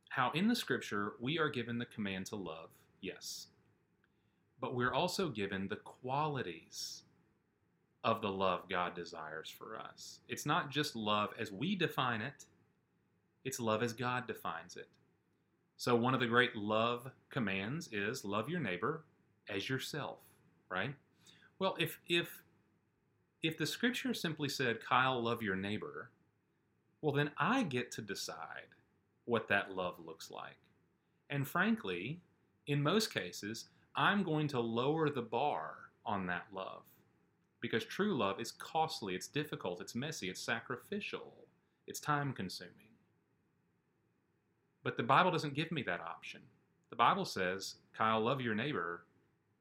How 0.09 0.31
in 0.33 0.49
the 0.49 0.57
scripture 0.57 1.13
we 1.21 1.39
are 1.39 1.51
given 1.51 1.79
the 1.79 1.85
command 1.87 2.27
to 2.27 2.37
love, 2.37 2.71
yes, 3.01 3.49
but 4.61 4.75
we're 4.75 4.95
also 4.95 5.29
given 5.29 5.69
the 5.69 5.77
qualities 5.77 7.03
of 8.05 8.23
the 8.23 8.31
love 8.31 8.69
God 8.71 8.95
desires 8.95 9.51
for 9.51 9.79
us. 9.79 10.21
It's 10.29 10.47
not 10.47 10.71
just 10.71 10.97
love 10.97 11.31
as 11.39 11.53
we 11.53 11.77
define 11.77 12.23
it, 12.23 12.47
it's 13.45 13.61
love 13.61 13.83
as 13.83 13.93
God 13.93 14.27
defines 14.27 14.77
it. 14.77 14.89
So, 15.79 15.95
one 15.95 16.13
of 16.13 16.19
the 16.19 16.27
great 16.27 16.57
love 16.57 17.09
commands 17.31 17.89
is 17.93 18.25
love 18.25 18.49
your 18.49 18.59
neighbor 18.59 19.05
as 19.49 19.69
yourself, 19.69 20.19
right? 20.69 20.93
Well, 21.61 21.77
if, 21.79 22.01
if, 22.09 22.43
if 23.45 23.57
the 23.57 23.67
scripture 23.67 24.13
simply 24.13 24.49
said, 24.49 24.85
Kyle, 24.85 25.23
love 25.23 25.41
your 25.41 25.55
neighbor, 25.55 26.11
well, 27.01 27.15
then 27.15 27.31
I 27.39 27.63
get 27.63 27.93
to 27.93 28.03
decide 28.03 28.75
what 29.25 29.47
that 29.49 29.71
love 29.77 29.95
looks 30.05 30.33
like. 30.33 30.59
And 31.31 31.47
frankly, 31.47 32.23
in 32.67 32.83
most 32.83 33.15
cases, 33.15 33.67
I'm 33.95 34.25
going 34.25 34.49
to 34.49 34.61
lower 34.61 35.09
the 35.09 35.23
bar 35.23 35.77
on 36.05 36.27
that 36.27 36.47
love 36.53 36.83
because 37.61 37.85
true 37.85 38.19
love 38.19 38.41
is 38.41 38.51
costly, 38.51 39.15
it's 39.15 39.29
difficult, 39.29 39.81
it's 39.81 39.95
messy, 39.95 40.29
it's 40.29 40.41
sacrificial, 40.41 41.35
it's 41.87 42.01
time 42.01 42.33
consuming. 42.33 42.88
But 44.83 44.97
the 44.97 45.03
Bible 45.03 45.31
doesn't 45.31 45.55
give 45.55 45.73
me 45.73 45.83
that 45.83 46.01
option. 46.01 46.41
The 46.91 46.97
Bible 46.97 47.25
says, 47.25 47.77
Kyle, 47.97 48.21
love 48.21 48.41
your 48.41 48.55
neighbor 48.55 49.05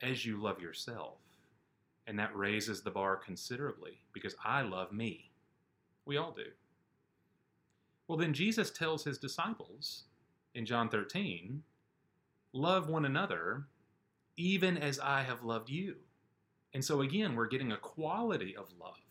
as 0.01 0.25
you 0.25 0.41
love 0.41 0.61
yourself. 0.61 1.17
And 2.05 2.17
that 2.19 2.35
raises 2.35 2.81
the 2.81 2.91
bar 2.91 3.17
considerably 3.17 3.99
because 4.13 4.35
I 4.43 4.61
love 4.61 4.91
me. 4.91 5.31
We 6.05 6.17
all 6.17 6.31
do. 6.31 6.45
Well, 8.07 8.17
then 8.17 8.33
Jesus 8.33 8.71
tells 8.71 9.03
his 9.03 9.17
disciples 9.17 10.03
in 10.55 10.65
John 10.65 10.87
13, 10.87 11.61
love 12.53 12.87
one 12.87 13.05
another 13.05 13.65
even 14.37 14.77
as 14.77 14.99
I 14.99 15.23
have 15.23 15.43
loved 15.43 15.69
you. 15.69 15.95
And 16.73 16.85
so 16.85 17.01
again, 17.01 17.35
we're 17.35 17.47
getting 17.47 17.71
a 17.71 17.77
quality 17.77 18.55
of 18.55 18.71
love. 18.79 19.01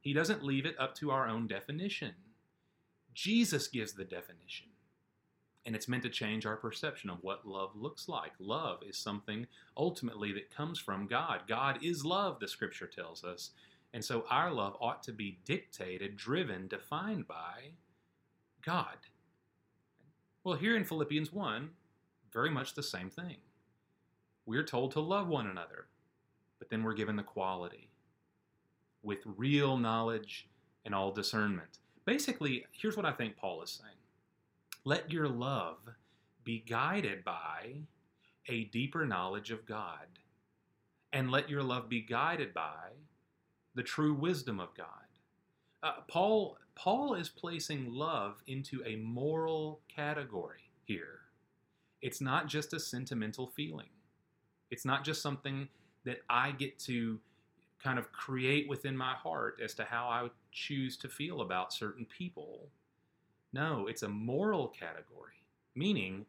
He 0.00 0.12
doesn't 0.12 0.44
leave 0.44 0.64
it 0.64 0.76
up 0.78 0.94
to 0.96 1.10
our 1.10 1.28
own 1.28 1.48
definition. 1.48 2.14
Jesus 3.12 3.66
gives 3.66 3.92
the 3.92 4.04
definition. 4.04 4.68
And 5.66 5.74
it's 5.74 5.88
meant 5.88 6.04
to 6.04 6.08
change 6.08 6.46
our 6.46 6.56
perception 6.56 7.10
of 7.10 7.22
what 7.22 7.46
love 7.46 7.72
looks 7.74 8.08
like. 8.08 8.32
Love 8.38 8.78
is 8.88 8.96
something 8.96 9.46
ultimately 9.76 10.32
that 10.32 10.54
comes 10.54 10.78
from 10.78 11.08
God. 11.08 11.40
God 11.48 11.80
is 11.82 12.04
love, 12.04 12.38
the 12.38 12.46
scripture 12.46 12.86
tells 12.86 13.24
us. 13.24 13.50
And 13.92 14.04
so 14.04 14.24
our 14.30 14.52
love 14.52 14.76
ought 14.80 15.02
to 15.02 15.12
be 15.12 15.40
dictated, 15.44 16.16
driven, 16.16 16.68
defined 16.68 17.26
by 17.26 17.72
God. 18.64 18.96
Well, 20.44 20.56
here 20.56 20.76
in 20.76 20.84
Philippians 20.84 21.32
1, 21.32 21.70
very 22.32 22.50
much 22.50 22.74
the 22.74 22.82
same 22.82 23.10
thing. 23.10 23.38
We're 24.44 24.62
told 24.62 24.92
to 24.92 25.00
love 25.00 25.26
one 25.26 25.48
another, 25.48 25.86
but 26.60 26.70
then 26.70 26.84
we're 26.84 26.94
given 26.94 27.16
the 27.16 27.24
quality 27.24 27.90
with 29.02 29.18
real 29.24 29.76
knowledge 29.76 30.48
and 30.84 30.94
all 30.94 31.10
discernment. 31.10 31.78
Basically, 32.04 32.64
here's 32.70 32.96
what 32.96 33.06
I 33.06 33.12
think 33.12 33.36
Paul 33.36 33.62
is 33.62 33.70
saying 33.70 33.95
let 34.86 35.10
your 35.10 35.28
love 35.28 35.78
be 36.44 36.60
guided 36.60 37.24
by 37.24 37.72
a 38.48 38.64
deeper 38.66 39.04
knowledge 39.04 39.50
of 39.50 39.66
God, 39.66 40.06
and 41.12 41.28
let 41.28 41.50
your 41.50 41.64
love 41.64 41.88
be 41.88 42.00
guided 42.00 42.54
by 42.54 42.92
the 43.74 43.82
true 43.82 44.14
wisdom 44.14 44.60
of 44.60 44.72
God. 44.76 44.86
Uh, 45.82 46.02
Paul 46.06 46.56
Paul 46.76 47.14
is 47.14 47.28
placing 47.28 47.92
love 47.92 48.44
into 48.46 48.80
a 48.86 48.94
moral 48.94 49.80
category 49.88 50.70
here. 50.84 51.18
It's 52.00 52.20
not 52.20 52.46
just 52.46 52.72
a 52.72 52.78
sentimental 52.78 53.48
feeling. 53.48 53.90
It's 54.70 54.84
not 54.84 55.04
just 55.04 55.20
something 55.20 55.68
that 56.04 56.18
I 56.30 56.52
get 56.52 56.78
to 56.80 57.18
kind 57.82 57.98
of 57.98 58.12
create 58.12 58.68
within 58.68 58.96
my 58.96 59.14
heart 59.14 59.60
as 59.62 59.74
to 59.74 59.84
how 59.84 60.06
I 60.06 60.28
choose 60.52 60.96
to 60.98 61.08
feel 61.08 61.40
about 61.40 61.72
certain 61.72 62.04
people. 62.04 62.68
No, 63.56 63.86
it's 63.86 64.02
a 64.02 64.08
moral 64.08 64.68
category, 64.68 65.40
meaning 65.74 66.26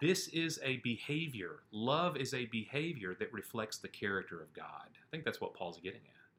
this 0.00 0.26
is 0.26 0.58
a 0.64 0.78
behavior. 0.78 1.60
Love 1.70 2.16
is 2.16 2.34
a 2.34 2.46
behavior 2.46 3.14
that 3.20 3.32
reflects 3.32 3.78
the 3.78 3.86
character 3.86 4.40
of 4.42 4.52
God. 4.52 4.88
I 4.88 5.06
think 5.12 5.24
that's 5.24 5.40
what 5.40 5.54
Paul's 5.54 5.78
getting 5.78 6.00
at. 6.00 6.32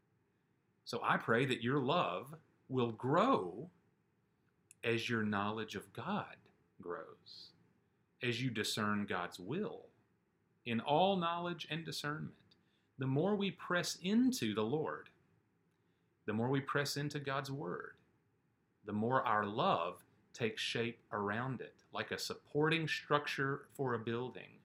So 0.84 1.00
I 1.02 1.16
pray 1.16 1.46
that 1.46 1.64
your 1.64 1.80
love 1.80 2.36
will 2.68 2.92
grow 2.92 3.70
as 4.84 5.10
your 5.10 5.24
knowledge 5.24 5.76
of 5.76 5.94
God 5.94 6.36
grows, 6.82 7.52
as 8.22 8.42
you 8.42 8.50
discern 8.50 9.06
God's 9.08 9.40
will 9.40 9.86
in 10.66 10.82
all 10.82 11.16
knowledge 11.16 11.70
and 11.72 11.86
discernment. 11.86 12.34
The 12.98 13.08
more 13.08 13.38
we 13.38 13.52
press 13.52 13.98
into 14.02 14.54
the 14.54 14.64
Lord, 14.64 15.08
the 16.26 16.34
more 16.34 16.50
we 16.50 16.60
press 16.60 16.98
into 16.98 17.20
God's 17.20 17.50
Word, 17.50 17.94
the 18.86 18.92
more 18.92 19.22
our 19.22 19.46
love 19.46 20.04
takes 20.38 20.62
shape 20.62 21.00
around 21.12 21.62
it, 21.62 21.74
like 21.94 22.12
a 22.12 22.20
supporting 22.20 22.88
structure 22.88 23.62
for 23.76 23.96
a 23.96 24.00
building. 24.00 24.60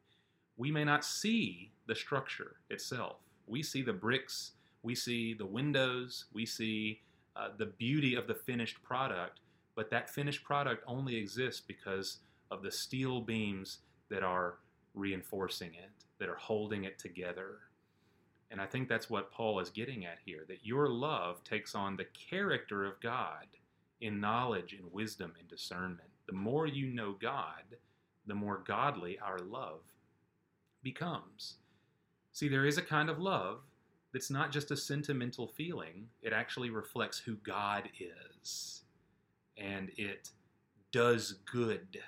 We 0.56 0.70
may 0.70 0.84
not 0.84 1.04
see 1.04 1.72
the 1.86 1.94
structure 1.94 2.56
itself. 2.68 3.16
We 3.46 3.62
see 3.62 3.82
the 3.82 3.92
bricks, 3.92 4.52
we 4.82 4.94
see 4.94 5.34
the 5.34 5.46
windows, 5.46 6.26
we 6.32 6.44
see 6.44 7.00
uh, 7.36 7.48
the 7.56 7.66
beauty 7.66 8.14
of 8.14 8.26
the 8.26 8.34
finished 8.34 8.82
product, 8.82 9.40
but 9.74 9.90
that 9.90 10.10
finished 10.10 10.44
product 10.44 10.84
only 10.86 11.16
exists 11.16 11.60
because 11.60 12.18
of 12.50 12.62
the 12.62 12.70
steel 12.70 13.20
beams 13.20 13.78
that 14.10 14.22
are 14.22 14.58
reinforcing 14.94 15.70
it, 15.74 15.90
that 16.18 16.28
are 16.28 16.36
holding 16.36 16.84
it 16.84 16.98
together. 16.98 17.60
And 18.50 18.60
I 18.60 18.66
think 18.66 18.88
that's 18.88 19.08
what 19.08 19.32
Paul 19.32 19.58
is 19.60 19.70
getting 19.70 20.04
at 20.04 20.18
here 20.24 20.44
that 20.48 20.66
your 20.66 20.88
love 20.88 21.42
takes 21.42 21.74
on 21.74 21.96
the 21.96 22.06
character 22.12 22.84
of 22.84 23.00
God 23.00 23.46
in 24.02 24.20
knowledge 24.20 24.74
and 24.74 24.92
wisdom 24.92 25.32
and 25.38 25.48
discernment. 25.48 26.10
The 26.26 26.34
more 26.34 26.66
you 26.66 26.88
know 26.88 27.16
God, 27.20 27.76
the 28.26 28.34
more 28.34 28.62
godly 28.66 29.18
our 29.18 29.38
love 29.38 29.80
becomes. 30.82 31.54
See, 32.32 32.48
there 32.48 32.66
is 32.66 32.78
a 32.78 32.82
kind 32.82 33.08
of 33.08 33.18
love 33.18 33.60
that's 34.12 34.30
not 34.30 34.52
just 34.52 34.70
a 34.70 34.76
sentimental 34.76 35.46
feeling, 35.46 36.08
it 36.20 36.32
actually 36.32 36.70
reflects 36.70 37.18
who 37.18 37.36
God 37.36 37.88
is. 37.98 38.82
And 39.56 39.90
it 39.96 40.30
does 40.90 41.36
good. 41.50 41.98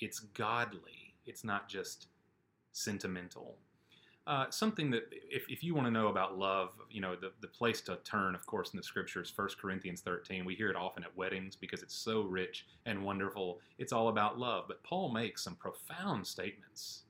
It's 0.00 0.20
godly. 0.20 1.14
It's 1.26 1.44
not 1.44 1.68
just 1.68 2.06
sentimental. 2.72 3.56
Uh, 4.28 4.44
something 4.50 4.90
that, 4.90 5.04
if, 5.10 5.48
if 5.48 5.64
you 5.64 5.74
want 5.74 5.86
to 5.86 5.90
know 5.90 6.08
about 6.08 6.38
love, 6.38 6.72
you 6.90 7.00
know, 7.00 7.16
the, 7.16 7.32
the 7.40 7.48
place 7.48 7.80
to 7.80 7.96
turn, 8.04 8.34
of 8.34 8.44
course, 8.44 8.74
in 8.74 8.76
the 8.76 8.82
scriptures, 8.82 9.32
1 9.34 9.48
Corinthians 9.58 10.02
13. 10.02 10.44
We 10.44 10.54
hear 10.54 10.68
it 10.68 10.76
often 10.76 11.02
at 11.02 11.16
weddings 11.16 11.56
because 11.56 11.82
it's 11.82 11.94
so 11.94 12.20
rich 12.20 12.66
and 12.84 13.02
wonderful. 13.02 13.58
It's 13.78 13.90
all 13.90 14.08
about 14.08 14.38
love. 14.38 14.66
But 14.68 14.84
Paul 14.84 15.10
makes 15.14 15.42
some 15.42 15.54
profound 15.56 16.26
statements 16.26 17.04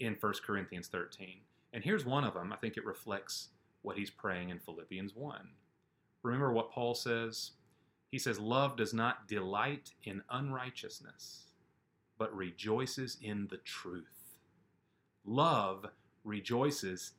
in 0.00 0.16
1 0.18 0.32
Corinthians 0.44 0.88
13. 0.88 1.42
And 1.74 1.84
here's 1.84 2.04
one 2.04 2.24
of 2.24 2.34
them. 2.34 2.52
I 2.52 2.56
think 2.56 2.76
it 2.76 2.84
reflects 2.84 3.50
what 3.82 3.96
he's 3.96 4.10
praying 4.10 4.50
in 4.50 4.58
Philippians 4.58 5.14
1. 5.14 5.48
Remember 6.24 6.52
what 6.52 6.72
Paul 6.72 6.96
says? 6.96 7.52
He 8.10 8.18
says, 8.18 8.40
Love 8.40 8.76
does 8.76 8.92
not 8.92 9.28
delight 9.28 9.92
in 10.02 10.22
unrighteousness, 10.28 11.44
but 12.18 12.34
rejoices 12.34 13.16
in 13.22 13.46
the 13.48 13.58
truth. 13.58 14.38
Love 15.24 15.86
rejoices 16.24 17.12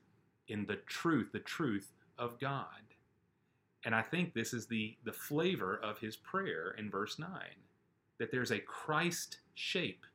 in 0.48 0.65
the 0.65 0.77
truth, 0.88 1.31
the 1.31 1.39
truth 1.39 1.93
of 2.17 2.39
God. 2.39 2.65
And 3.86 3.93
I 3.93 4.01
think 4.01 4.33
this 4.33 4.53
is 4.53 4.67
the, 4.67 4.95
the 5.03 5.12
flavor 5.12 5.79
of 5.83 6.00
his 6.00 6.15
prayer 6.15 6.75
in 6.77 6.89
verse 6.89 7.19
9 7.19 7.29
that 8.19 8.31
there's 8.31 8.51
a 8.51 8.60
Christ 8.60 9.39
shape 9.55 10.05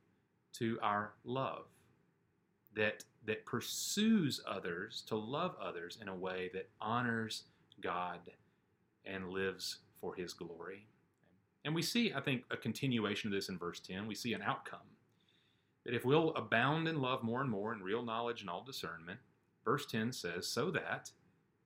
to 0.55 0.79
our 0.83 1.13
love 1.25 1.65
that, 2.75 3.05
that 3.27 3.45
pursues 3.45 4.41
others 4.47 5.03
to 5.09 5.17
love 5.17 5.57
others 5.61 5.99
in 6.01 6.09
a 6.09 6.15
way 6.15 6.49
that 6.55 6.69
honors 6.81 7.45
God 7.81 8.21
and 9.05 9.31
lives 9.31 9.79
for 10.01 10.15
his 10.15 10.33
glory. 10.33 10.87
And 11.65 11.75
we 11.75 11.83
see, 11.83 12.13
I 12.15 12.21
think, 12.21 12.45
a 12.51 12.57
continuation 12.57 13.29
of 13.29 13.35
this 13.35 13.49
in 13.49 13.59
verse 13.59 13.81
10. 13.81 14.07
We 14.07 14.15
see 14.15 14.33
an 14.33 14.43
outcome. 14.43 14.79
That 15.89 15.95
if 15.95 16.05
we'll 16.05 16.35
abound 16.35 16.87
in 16.87 17.01
love 17.01 17.23
more 17.23 17.41
and 17.41 17.49
more 17.49 17.73
in 17.73 17.83
real 17.83 18.03
knowledge 18.03 18.43
and 18.43 18.51
all 18.51 18.63
discernment, 18.63 19.19
verse 19.65 19.87
10 19.87 20.13
says, 20.13 20.47
so 20.47 20.71
that 20.71 21.11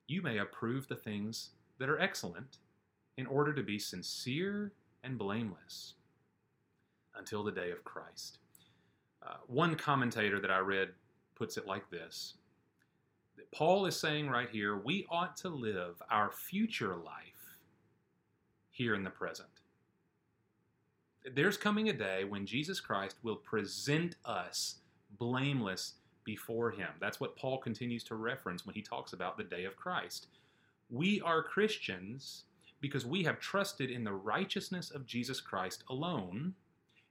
you 0.07 0.23
may 0.23 0.39
approve 0.39 0.87
the 0.87 0.95
things 0.95 1.51
that 1.81 1.89
are 1.89 1.99
excellent 1.99 2.59
in 3.17 3.27
order 3.27 3.53
to 3.53 3.65
be 3.65 3.81
sincere 3.81 4.75
and 5.03 5.19
blameless 5.19 5.95
until 7.17 7.43
the 7.43 7.51
day 7.51 7.73
of 7.73 7.83
Christ. 7.83 8.39
Uh, 9.27 9.39
one 9.49 9.75
commentator 9.75 10.39
that 10.39 10.53
I 10.53 10.59
read 10.59 10.91
puts 11.35 11.57
it 11.57 11.67
like 11.67 11.91
this 11.91 12.35
that 13.37 13.51
Paul 13.51 13.87
is 13.87 13.99
saying 13.99 14.29
right 14.31 14.49
here, 14.49 14.77
we 14.77 15.05
ought 15.11 15.37
to 15.39 15.49
live 15.49 16.01
our 16.13 16.31
future 16.31 16.95
life 16.95 17.57
here 18.71 18.95
in 18.95 19.03
the 19.03 19.11
present. 19.11 19.62
There's 21.25 21.57
coming 21.57 21.89
a 21.89 21.93
day 21.93 22.25
when 22.25 22.47
Jesus 22.47 22.81
Christ 22.81 23.17
will 23.23 23.37
present 23.37 24.17
us 24.25 24.77
blameless 25.19 25.95
before 26.25 26.71
him. 26.71 26.89
That's 27.01 27.21
what 27.21 27.37
Paul 27.37 27.59
continues 27.59 28.03
to 28.05 28.17
reference 28.17 28.67
when 28.67 28.75
he 28.75 28.83
talks 28.83 29.13
about 29.13 29.37
the 29.37 29.45
day 29.45 29.65
of 29.65 29.77
Christ. 29.77 30.27
We 30.91 31.21
are 31.21 31.43
Christians 31.43 32.45
because 32.81 33.07
we 33.07 33.23
have 33.23 33.39
trusted 33.39 33.91
in 33.91 34.03
the 34.03 34.13
righteousness 34.13 34.91
of 34.91 35.07
Jesus 35.07 35.41
Christ 35.41 35.85
alone, 35.89 36.55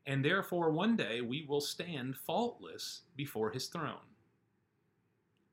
and 0.06 0.24
therefore 0.24 0.72
one 0.72 0.98
day 0.98 1.22
we 1.22 1.46
will 1.48 1.62
stand 1.62 2.18
faultless 2.18 3.03
before 3.15 3.51
his 3.51 3.68
throne. 3.68 4.08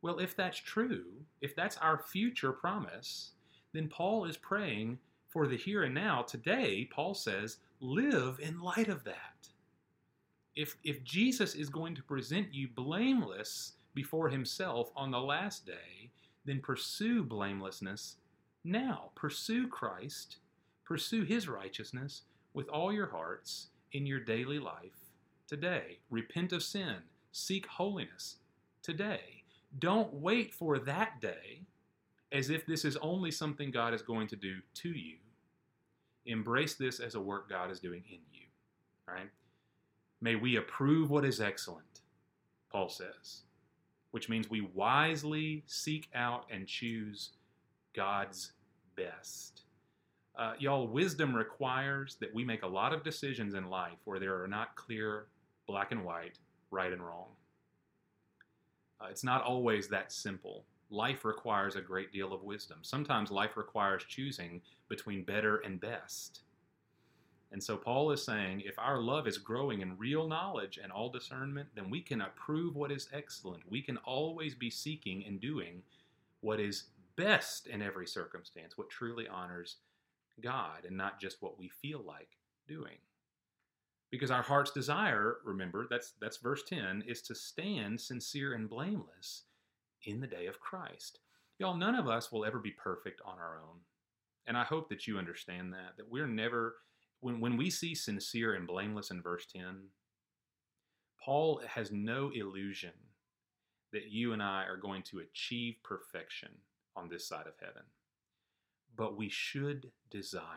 Well, 0.03 0.19
if 0.19 0.37
that's 0.37 0.59
true, 0.59 1.05
if 1.41 1.55
that's 1.55 1.77
our 1.79 1.99
future 1.99 2.53
promise, 2.53 3.33
then 3.73 3.89
Paul 3.89 4.25
is 4.25 4.37
praying 4.37 4.99
for 5.29 5.47
the 5.47 5.57
here 5.57 5.85
and 5.85 5.95
now. 5.95 6.23
Today, 6.23 6.89
Paul 6.91 7.15
says, 7.15 7.59
live 7.81 8.39
in 8.41 8.61
light 8.61 8.89
of 8.89 9.05
that. 9.05 9.49
If, 10.57 10.77
if 10.83 11.05
Jesus 11.05 11.55
is 11.55 11.69
going 11.69 11.95
to 11.95 12.03
present 12.03 12.53
you 12.53 12.69
blameless 12.69 13.75
before 13.95 14.29
himself 14.29 14.91
on 14.97 15.11
the 15.11 15.21
last 15.21 15.67
day, 15.67 16.11
then 16.45 16.61
pursue 16.61 17.23
blamelessness 17.23 18.17
now. 18.65 19.11
Pursue 19.15 19.69
Christ, 19.69 20.39
pursue 20.85 21.23
his 21.23 21.49
righteousness 21.49 22.23
with 22.55 22.69
all 22.69 22.93
your 22.93 23.11
hearts 23.11 23.69
in 23.93 24.07
your 24.07 24.21
daily 24.21 24.59
life 24.59 24.99
today. 25.47 25.99
Repent 26.11 26.53
of 26.53 26.63
sin, 26.63 26.97
seek 27.33 27.67
holiness 27.67 28.37
today. 28.83 29.45
Don't 29.79 30.13
wait 30.15 30.53
for 30.53 30.79
that 30.79 31.21
day 31.21 31.63
as 32.33 32.51
if 32.51 32.67
this 32.67 32.85
is 32.85 32.97
only 32.99 33.31
something 33.31 33.71
God 33.71 33.95
is 33.95 34.03
going 34.03 34.29
to 34.29 34.37
do 34.37 34.57
to 34.75 34.91
you. 34.91 35.17
Embrace 36.27 36.75
this 36.75 37.01
as 37.01 37.15
a 37.15 37.21
work 37.21 37.49
God 37.49 37.71
is 37.71 37.81
doing 37.81 38.03
in 38.09 38.19
you. 38.33 38.47
Right? 39.07 39.31
May 40.21 40.35
we 40.35 40.57
approve 40.57 41.11
what 41.11 41.25
is 41.25 41.41
excellent, 41.41 42.01
Paul 42.71 42.89
says, 42.89 43.43
which 44.11 44.29
means 44.29 44.51
we 44.51 44.69
wisely 44.75 45.63
seek 45.67 46.09
out 46.15 46.45
and 46.51 46.67
choose 46.67 47.31
God's 47.95 48.53
best. 48.97 49.63
Uh, 50.37 50.53
y'all, 50.59 50.87
wisdom 50.87 51.35
requires 51.35 52.17
that 52.21 52.33
we 52.35 52.45
make 52.45 52.63
a 52.63 52.67
lot 52.67 52.93
of 52.93 53.03
decisions 53.03 53.55
in 53.55 53.71
life 53.71 53.99
where 54.05 54.21
there 54.21 54.41
are 54.43 54.49
not 54.49 54.77
clear 54.77 55.27
black 55.67 55.93
and 55.93 56.05
white, 56.05 56.39
right 56.71 56.93
and 56.93 57.03
wrong. 57.03 57.27
Uh, 59.01 59.07
it's 59.11 59.25
not 59.25 59.43
always 59.43 59.89
that 59.89 60.13
simple. 60.13 60.65
Life 60.91 61.25
requires 61.25 61.77
a 61.77 61.83
great 61.83 62.13
deal 62.13 62.33
of 62.33 62.43
wisdom. 62.43 62.79
Sometimes 62.83 63.31
life 63.31 63.57
requires 63.57 64.05
choosing 64.05 64.63
between 64.89 65.25
better 65.25 65.59
and 65.59 65.81
best. 65.81 66.41
And 67.51 67.63
so 67.63 67.77
Paul 67.77 68.11
is 68.11 68.23
saying 68.23 68.63
if 68.65 68.79
our 68.79 68.99
love 68.99 69.27
is 69.27 69.39
growing 69.39 69.81
in 69.81 69.99
real 69.99 70.29
knowledge 70.29 70.79
and 70.83 70.93
all 70.93 71.11
discernment, 71.11 71.69
then 71.75 71.91
we 71.91 72.01
can 72.01 72.21
approve 72.21 72.77
what 72.77 72.93
is 72.93 73.09
excellent. 73.13 73.63
We 73.71 73.81
can 73.83 73.97
always 73.99 74.55
be 74.55 74.71
seeking 74.71 75.25
and 75.27 75.41
doing 75.41 75.83
what 76.41 76.61
is 76.61 76.85
best 77.17 77.67
in 77.67 77.83
every 77.83 78.07
circumstance, 78.07 78.77
what 78.77 78.91
truly 78.91 79.27
honors 79.27 79.77
God, 80.41 80.85
and 80.87 80.97
not 80.97 81.21
just 81.21 81.43
what 81.43 81.59
we 81.59 81.69
feel 81.69 82.03
like 82.07 82.37
doing. 82.67 82.99
Because 84.11 84.31
our 84.31 84.43
heart's 84.43 84.71
desire, 84.71 85.39
remember, 85.45 85.87
that's 85.91 86.13
that's 86.21 86.39
verse 86.39 86.63
10, 86.63 87.05
is 87.07 87.21
to 87.23 87.35
stand 87.35 88.01
sincere 88.01 88.55
and 88.55 88.69
blameless 88.69 89.43
in 90.05 90.21
the 90.21 90.27
day 90.27 90.47
of 90.47 90.61
Christ. 90.61 91.21
Y'all, 91.59 91.77
none 91.77 91.95
of 91.95 92.09
us 92.09 92.31
will 92.31 92.45
ever 92.45 92.59
be 92.59 92.71
perfect 92.71 93.21
on 93.25 93.39
our 93.39 93.59
own. 93.59 93.79
And 94.47 94.57
I 94.57 94.65
hope 94.65 94.89
that 94.89 95.07
you 95.07 95.19
understand 95.19 95.73
that, 95.73 95.97
that 95.97 96.11
we're 96.11 96.27
never, 96.27 96.77
when, 97.21 97.41
when 97.41 97.57
we 97.57 97.71
see 97.71 97.95
sincere 97.95 98.55
and 98.55 98.67
blameless 98.67 99.11
in 99.11 99.21
verse 99.21 99.47
10, 99.47 99.89
Paul 101.23 101.61
has 101.67 101.91
no 101.93 102.31
illusion 102.35 102.93
that 103.93 104.11
you 104.11 104.33
and 104.33 104.43
I 104.43 104.65
are 104.65 104.77
going 104.77 105.03
to 105.05 105.19
achieve 105.19 105.77
perfection 105.83 106.51
on 106.97 107.09
this 107.09 107.27
side 107.27 107.47
of 107.47 107.55
heaven. 107.61 107.83
But 108.97 109.17
we 109.17 109.29
should 109.29 109.91
desire 110.11 110.53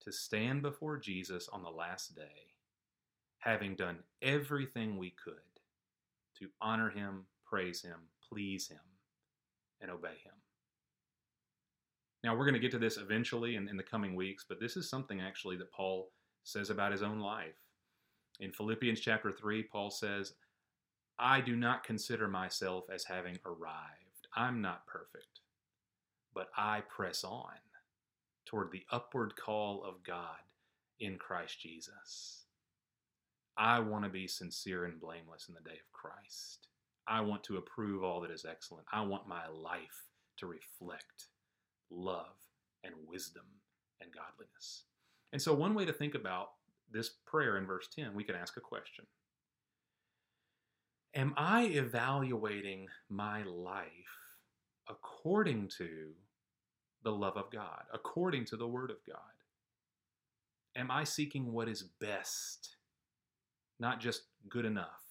to 0.00 0.12
stand 0.12 0.62
before 0.62 0.98
Jesus 0.98 1.48
on 1.52 1.62
the 1.62 1.70
last 1.70 2.14
day, 2.14 2.54
having 3.38 3.74
done 3.74 3.98
everything 4.22 4.96
we 4.96 5.10
could 5.10 5.34
to 6.38 6.48
honor 6.60 6.90
him, 6.90 7.24
praise 7.44 7.82
him, 7.82 8.00
please 8.28 8.68
him, 8.68 8.80
and 9.80 9.90
obey 9.90 10.08
him. 10.08 10.32
Now, 12.24 12.34
we're 12.34 12.44
going 12.44 12.54
to 12.54 12.60
get 12.60 12.72
to 12.72 12.78
this 12.78 12.96
eventually 12.96 13.56
in, 13.56 13.68
in 13.68 13.76
the 13.76 13.82
coming 13.82 14.14
weeks, 14.14 14.44
but 14.48 14.58
this 14.60 14.76
is 14.76 14.90
something 14.90 15.20
actually 15.20 15.56
that 15.58 15.72
Paul 15.72 16.10
says 16.44 16.70
about 16.70 16.92
his 16.92 17.02
own 17.02 17.20
life. 17.20 17.54
In 18.40 18.52
Philippians 18.52 19.00
chapter 19.00 19.30
3, 19.30 19.62
Paul 19.64 19.90
says, 19.90 20.34
I 21.18 21.40
do 21.40 21.56
not 21.56 21.84
consider 21.84 22.28
myself 22.28 22.84
as 22.92 23.04
having 23.04 23.38
arrived. 23.46 24.28
I'm 24.34 24.60
not 24.60 24.86
perfect, 24.86 25.40
but 26.34 26.48
I 26.56 26.82
press 26.88 27.24
on 27.24 27.52
toward 28.44 28.70
the 28.70 28.84
upward 28.90 29.34
call 29.36 29.82
of 29.84 30.04
God 30.04 30.36
in 31.00 31.16
Christ 31.16 31.60
Jesus. 31.60 32.44
I 33.56 33.80
want 33.80 34.04
to 34.04 34.10
be 34.10 34.28
sincere 34.28 34.84
and 34.84 35.00
blameless 35.00 35.48
in 35.48 35.54
the 35.54 35.68
day 35.68 35.76
of 35.76 35.92
Christ. 35.92 36.68
I 37.08 37.20
want 37.20 37.44
to 37.44 37.56
approve 37.56 38.02
all 38.02 38.20
that 38.22 38.30
is 38.30 38.44
excellent. 38.48 38.86
I 38.92 39.02
want 39.02 39.28
my 39.28 39.46
life 39.48 40.04
to 40.38 40.46
reflect 40.46 41.28
love 41.90 42.34
and 42.84 42.94
wisdom 43.06 43.44
and 44.00 44.10
godliness. 44.12 44.84
And 45.32 45.40
so, 45.40 45.54
one 45.54 45.74
way 45.74 45.84
to 45.84 45.92
think 45.92 46.14
about 46.14 46.50
this 46.90 47.10
prayer 47.26 47.58
in 47.58 47.66
verse 47.66 47.88
10, 47.94 48.14
we 48.14 48.24
can 48.24 48.34
ask 48.34 48.56
a 48.56 48.60
question 48.60 49.06
Am 51.14 51.32
I 51.36 51.64
evaluating 51.64 52.88
my 53.08 53.42
life 53.44 53.88
according 54.88 55.68
to 55.78 56.12
the 57.02 57.10
love 57.12 57.36
of 57.36 57.50
God, 57.50 57.84
according 57.92 58.44
to 58.46 58.56
the 58.56 58.68
Word 58.68 58.90
of 58.90 58.98
God? 59.06 59.18
Am 60.76 60.90
I 60.90 61.04
seeking 61.04 61.52
what 61.52 61.68
is 61.68 61.82
best, 62.00 62.76
not 63.80 64.00
just 64.00 64.22
good 64.48 64.66
enough? 64.66 65.05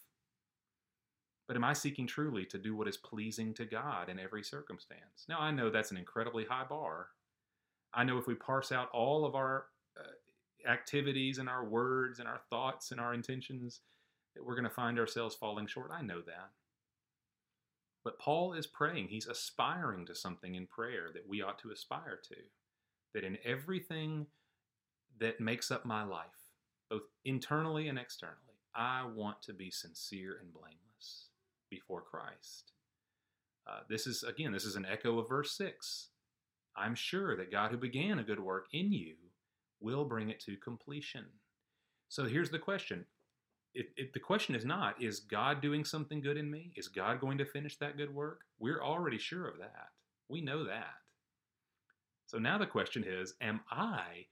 But 1.48 1.56
am 1.56 1.64
I 1.64 1.74
seeking 1.74 2.08
truly 2.08 2.46
to 2.46 2.58
do 2.58 2.76
what 2.76 2.88
is 2.88 2.98
pleasing 2.98 3.54
to 3.56 3.66
God 3.66 4.10
in 4.10 4.20
every 4.20 4.44
circumstance? 4.44 5.26
Now, 5.30 5.40
I 5.40 5.52
know 5.52 5.70
that's 5.70 5.92
an 5.92 5.98
incredibly 5.98 6.46
high 6.46 6.66
bar. 6.68 7.10
I 7.94 8.04
know 8.04 8.18
if 8.18 8.28
we 8.28 8.34
parse 8.36 8.72
out 8.72 8.90
all 8.92 9.26
of 9.26 9.36
our 9.36 9.66
uh, 9.98 10.70
activities 10.70 11.38
and 11.38 11.48
our 11.48 11.64
words 11.64 12.20
and 12.20 12.28
our 12.28 12.42
thoughts 12.50 12.92
and 12.92 13.00
our 13.00 13.14
intentions, 13.14 13.82
that 14.36 14.44
we're 14.44 14.56
going 14.56 14.64
to 14.64 14.70
find 14.70 15.00
ourselves 15.00 15.36
falling 15.36 15.68
short. 15.68 15.92
I 15.94 16.02
know 16.02 16.22
that. 16.22 16.50
But 18.04 18.20
Paul 18.20 18.54
is 18.54 18.68
praying. 18.68 19.08
He's 19.08 19.28
aspiring 19.28 20.06
to 20.08 20.16
something 20.16 20.56
in 20.56 20.68
prayer 20.68 21.10
that 21.14 21.28
we 21.28 21.42
ought 21.42 21.60
to 21.60 21.72
aspire 21.72 22.20
to. 22.30 22.36
That 23.14 23.24
in 23.24 23.38
everything 23.46 24.28
that 25.20 25.40
makes 25.40 25.72
up 25.72 25.86
my 25.86 26.04
life, 26.04 26.26
both 26.90 27.04
internally 27.24 27.88
and 27.88 27.98
externally, 27.98 28.60
I 28.76 29.06
want 29.06 29.42
to 29.44 29.54
be 29.54 29.72
sincere 29.72 30.38
and 30.42 30.54
blameless 30.54 30.86
before 31.70 32.02
Christ. 32.02 32.72
Uh, 33.68 33.80
this 33.90 34.06
is, 34.08 34.24
again, 34.24 34.52
this 34.52 34.66
is 34.66 34.76
an 34.76 34.86
echo 34.86 35.20
of 35.20 35.30
verse 35.30 35.58
6. 35.58 36.10
I'm 36.78 36.96
sure 36.96 37.36
that 37.38 37.52
God 37.52 37.72
who 37.72 37.78
began 37.78 38.20
a 38.20 38.24
good 38.24 38.40
work 38.40 38.68
in 38.74 38.92
you 38.92 39.16
will 39.80 40.06
bring 40.06 40.30
it 40.30 40.40
to 40.42 40.58
completion. 40.58 41.26
So 42.10 42.26
here's 42.26 42.50
the 42.50 42.60
question. 42.60 43.06
It, 43.74 43.88
it, 43.98 44.14
the 44.14 44.20
question 44.20 44.56
is 44.56 44.66
not, 44.66 45.02
is 45.02 45.20
God 45.20 45.62
doing 45.62 45.84
something 45.84 46.22
good 46.22 46.38
in 46.38 46.50
me? 46.50 46.72
Is 46.76 46.88
God 46.88 47.20
going 47.20 47.38
to 47.40 47.46
finish 47.46 47.78
that 47.78 47.98
good 47.98 48.14
work? 48.14 48.42
We're 48.60 48.82
already 48.82 49.18
sure 49.18 49.48
of 49.48 49.58
that. 49.58 49.90
We 50.30 50.42
know 50.42 50.64
that. 50.66 50.94
So 52.26 52.38
now 52.38 52.58
the 52.58 52.66
question 52.66 53.04
is 53.04 53.34
Am 53.42 53.62
I 53.70 54.26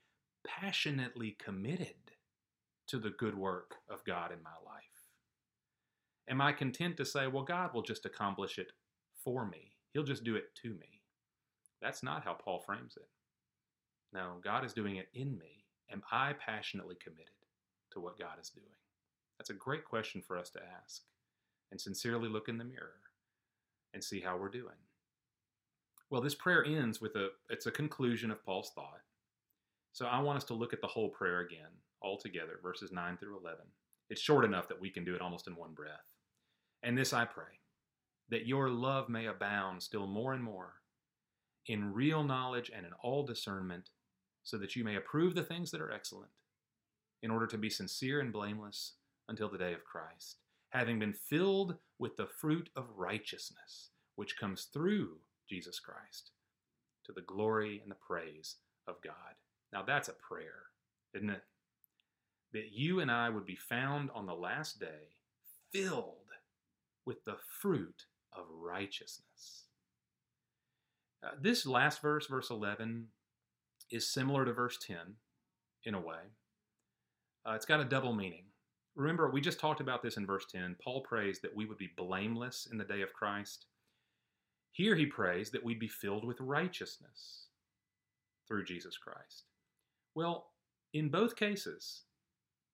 passionately 0.46 1.36
committed 1.43 1.96
to 2.88 3.00
the 3.00 3.12
good 3.12 3.36
work 3.36 3.76
of 3.89 4.04
God 4.06 4.32
in 4.32 4.41
my 4.43 4.56
life? 4.65 4.92
Am 6.30 6.42
I 6.42 6.52
content 6.52 6.98
to 6.98 7.06
say, 7.06 7.28
well, 7.28 7.44
God 7.44 7.74
will 7.74 7.82
just 7.82 8.06
accomplish 8.06 8.58
it 8.58 8.72
for 9.24 9.46
me? 9.46 9.72
He'll 9.94 10.04
just 10.04 10.24
do 10.24 10.36
it 10.36 10.56
to 10.64 10.70
me. 10.70 11.02
That's 11.82 12.04
not 12.04 12.24
how 12.24 12.34
Paul 12.34 12.60
frames 12.60 12.96
it. 12.96 13.10
No, 14.14 14.36
God 14.44 14.64
is 14.64 14.74
doing 14.74 14.96
it 14.98 15.10
in 15.14 15.38
me. 15.38 15.66
Am 15.92 16.02
I 16.12 16.34
passionately 16.34 16.96
committed 17.04 17.28
to 17.92 18.00
what 18.00 18.18
God 18.18 18.40
is 18.42 18.50
doing? 18.50 18.66
That's 19.38 19.50
a 19.50 19.56
great 19.56 19.84
question 19.84 20.22
for 20.26 20.38
us 20.38 20.50
to 20.52 20.62
ask 20.82 21.02
and 21.72 21.82
sincerely 21.82 22.30
look 22.30 22.48
in 22.48 22.58
the 22.58 22.64
mirror 22.64 23.02
and 23.94 24.04
see 24.04 24.22
how 24.22 24.38
we're 24.38 24.50
doing. 24.50 24.76
Well, 26.10 26.22
this 26.22 26.36
prayer 26.36 26.64
ends 26.64 27.02
with 27.02 27.16
a 27.16 27.30
it's 27.50 27.66
a 27.66 27.72
conclusion 27.72 28.32
of 28.32 28.46
Paul's 28.46 28.72
thought. 28.76 29.02
So 29.92 30.06
I 30.06 30.20
want 30.20 30.38
us 30.38 30.44
to 30.46 30.54
look 30.54 30.74
at 30.74 30.82
the 30.82 30.88
whole 30.88 31.10
prayer 31.10 31.42
again, 31.42 31.70
all 32.02 32.18
together, 32.18 32.60
verses 32.62 32.92
9 32.92 33.18
through 33.18 33.40
11. 33.40 33.60
It's 34.10 34.22
short 34.22 34.46
enough 34.46 34.68
that 34.68 34.80
we 34.80 34.90
can 34.90 35.04
do 35.04 35.16
it 35.16 35.22
almost 35.22 35.48
in 35.48 35.56
one 35.56 35.74
breath. 35.74 36.12
And 36.84 36.98
this 36.98 37.13
I 37.13 37.26
pray, 37.26 37.60
that 38.30 38.46
your 38.46 38.69
love 38.69 39.10
may 39.10 39.26
abound 39.26 39.82
still 39.82 40.06
more 40.06 40.34
and 40.34 40.43
more 40.43 40.74
in 41.67 41.93
real 41.93 42.24
knowledge 42.24 42.69
and 42.76 42.86
in 42.86 42.91
all 43.02 43.26
discernment, 43.26 43.89
so 44.43 44.58
that 44.58 44.76
you 44.76 44.84
may 44.84 44.98
approve 44.98 45.34
the 45.34 45.43
things 45.43 45.72
that 45.72 45.80
are 45.80 45.91
excellent, 45.91 46.32
in 47.22 47.32
order 47.32 47.48
to 47.48 47.58
be 47.58 47.69
sincere 47.69 48.19
and 48.19 48.34
blameless 48.34 48.96
until 49.30 49.50
the 49.50 49.58
day 49.58 49.74
of 49.74 49.86
Christ, 49.86 50.39
having 50.72 51.00
been 51.00 51.13
filled 51.13 51.76
with 52.00 52.17
the 52.17 52.28
fruit 52.28 52.69
of 52.76 52.98
righteousness, 52.98 53.91
which 54.17 54.38
comes 54.38 54.65
through 54.65 55.19
Jesus 55.50 55.80
Christ, 55.80 56.32
to 57.06 57.13
the 57.13 57.22
glory 57.22 57.80
and 57.82 57.89
the 57.89 57.96
praise 57.96 58.58
of 58.88 59.02
God. 59.02 59.36
Now 59.72 59.84
that's 59.84 60.10
a 60.10 60.13
prayer, 60.13 60.63
isn't 61.13 61.30
it? 61.30 61.43
That 62.52 62.74
you 62.74 63.00
and 63.00 63.10
I 63.10 63.30
would 63.30 63.46
be 63.46 63.56
found 63.56 64.10
on 64.13 64.26
the 64.26 64.36
last 64.36 64.80
day 64.80 65.15
filled 65.72 66.23
with 67.06 67.24
the 67.26 67.38
fruit 67.62 68.06
of 68.32 68.46
righteousness. 68.50 69.66
Uh, 71.24 71.32
this 71.42 71.66
last 71.66 72.02
verse, 72.02 72.28
verse 72.28 72.50
11, 72.50 73.08
is 73.92 74.12
similar 74.12 74.46
to 74.46 74.54
verse 74.54 74.78
10 74.86 74.98
in 75.86 75.94
a 75.94 76.00
way. 76.00 76.32
Uh, 77.46 77.54
it's 77.54 77.66
got 77.66 77.80
a 77.80 77.86
double 77.86 78.13
meaning. 78.13 78.46
Remember, 78.96 79.30
we 79.30 79.42
just 79.42 79.60
talked 79.60 79.82
about 79.82 80.04
this 80.04 80.18
in 80.18 80.26
verse 80.26 80.46
10. 80.52 80.76
Paul 80.84 81.02
prays 81.02 81.39
that 81.39 81.56
we 81.56 81.66
would 81.66 81.78
be 81.78 81.89
blameless 81.98 82.68
in 82.72 82.78
the 82.78 82.84
day 82.84 83.02
of 83.02 83.13
Christ. 83.13 83.66
Here 84.72 84.96
he 84.96 85.06
prays 85.06 85.52
that 85.52 85.63
we'd 85.63 85.80
be 85.80 85.88
filled 85.88 86.26
with 86.26 86.39
righteousness 86.39 87.48
through 88.48 88.66
Jesus 88.66 88.98
Christ. 88.98 89.46
Well, 90.16 90.48
in 90.94 91.10
both 91.10 91.36
cases, 91.36 92.04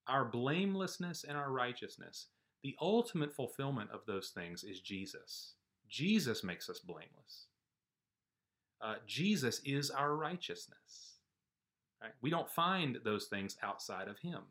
our 0.07 0.25
blamelessness 0.25 1.23
and 1.23 1.37
our 1.37 1.51
righteousness 1.51 2.27
the 2.63 2.75
ultimate 2.81 3.33
fulfillment 3.33 3.89
of 3.91 4.01
those 4.05 4.29
things 4.29 4.63
is 4.63 4.81
Jesus. 4.81 5.53
Jesus 5.87 6.43
makes 6.43 6.69
us 6.69 6.79
blameless. 6.79 7.47
Uh, 8.81 8.95
Jesus 9.07 9.61
is 9.65 9.89
our 9.89 10.15
righteousness. 10.15 11.17
Right? 12.01 12.11
We 12.21 12.29
don't 12.29 12.49
find 12.49 12.99
those 13.03 13.25
things 13.25 13.57
outside 13.61 14.07
of 14.07 14.19
Him. 14.19 14.41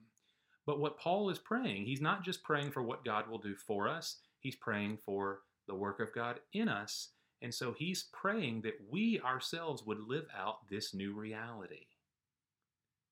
But 0.67 0.81
what 0.81 0.99
Paul 0.99 1.31
is 1.31 1.39
praying, 1.39 1.87
he's 1.87 2.03
not 2.03 2.23
just 2.23 2.43
praying 2.43 2.73
for 2.73 2.83
what 2.83 3.05
God 3.05 3.27
will 3.27 3.39
do 3.39 3.55
for 3.55 3.89
us, 3.89 4.19
he's 4.41 4.57
praying 4.57 4.99
for 4.99 5.41
the 5.67 5.75
work 5.75 5.99
of 5.99 6.15
God 6.15 6.41
in 6.53 6.69
us. 6.69 7.11
And 7.41 7.55
so 7.55 7.73
he's 7.73 8.09
praying 8.13 8.63
that 8.63 8.79
we 8.91 9.21
ourselves 9.21 9.85
would 9.87 10.01
live 10.01 10.27
out 10.37 10.69
this 10.69 10.93
new 10.93 11.15
reality. 11.15 11.87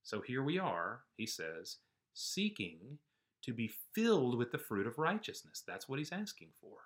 So 0.02 0.20
here 0.20 0.42
we 0.42 0.58
are, 0.58 1.00
he 1.16 1.26
says, 1.26 1.78
seeking 2.12 2.98
to 3.46 3.52
be 3.52 3.70
filled 3.94 4.36
with 4.36 4.50
the 4.52 4.58
fruit 4.58 4.86
of 4.86 4.98
righteousness. 4.98 5.62
That's 5.66 5.88
what 5.88 5.98
he's 5.98 6.12
asking 6.12 6.48
for. 6.60 6.78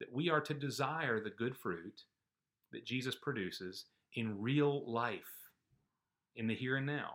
That 0.00 0.12
we 0.12 0.30
are 0.30 0.40
to 0.40 0.54
desire 0.54 1.20
the 1.20 1.30
good 1.30 1.56
fruit 1.56 2.02
that 2.72 2.86
Jesus 2.86 3.14
produces 3.14 3.84
in 4.14 4.40
real 4.40 4.90
life, 4.90 5.50
in 6.34 6.46
the 6.46 6.54
here 6.54 6.76
and 6.76 6.86
now. 6.86 7.14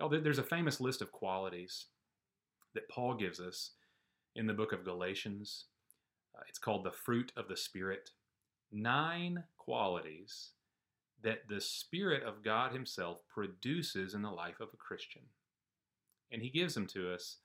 Oh, 0.00 0.08
there's 0.08 0.38
a 0.38 0.44
famous 0.44 0.80
list 0.80 1.02
of 1.02 1.10
qualities 1.10 1.86
that 2.74 2.88
Paul 2.88 3.14
gives 3.14 3.40
us 3.40 3.72
in 4.36 4.46
the 4.46 4.54
book 4.54 4.72
of 4.72 4.84
Galatians. 4.84 5.64
Uh, 6.36 6.42
it's 6.48 6.58
called 6.58 6.84
the 6.84 6.92
fruit 6.92 7.32
of 7.36 7.48
the 7.48 7.56
Spirit. 7.56 8.10
Nine 8.70 9.42
qualities 9.56 10.50
that 11.24 11.48
the 11.48 11.60
Spirit 11.60 12.22
of 12.22 12.44
God 12.44 12.72
Himself 12.72 13.22
produces 13.28 14.14
in 14.14 14.22
the 14.22 14.30
life 14.30 14.60
of 14.60 14.68
a 14.72 14.76
Christian. 14.76 15.22
And 16.30 16.42
He 16.42 16.50
gives 16.50 16.74
them 16.74 16.86
to 16.88 17.12
us 17.12 17.38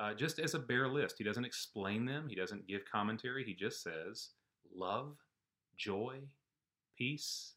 uh, 0.00 0.14
just 0.14 0.38
as 0.38 0.54
a 0.54 0.58
bare 0.58 0.88
list. 0.88 1.16
He 1.18 1.24
doesn't 1.24 1.44
explain 1.44 2.06
them, 2.06 2.26
he 2.28 2.34
doesn't 2.34 2.66
give 2.66 2.82
commentary. 2.90 3.44
He 3.44 3.54
just 3.54 3.82
says 3.82 4.30
love, 4.74 5.16
joy, 5.76 6.20
peace, 6.96 7.54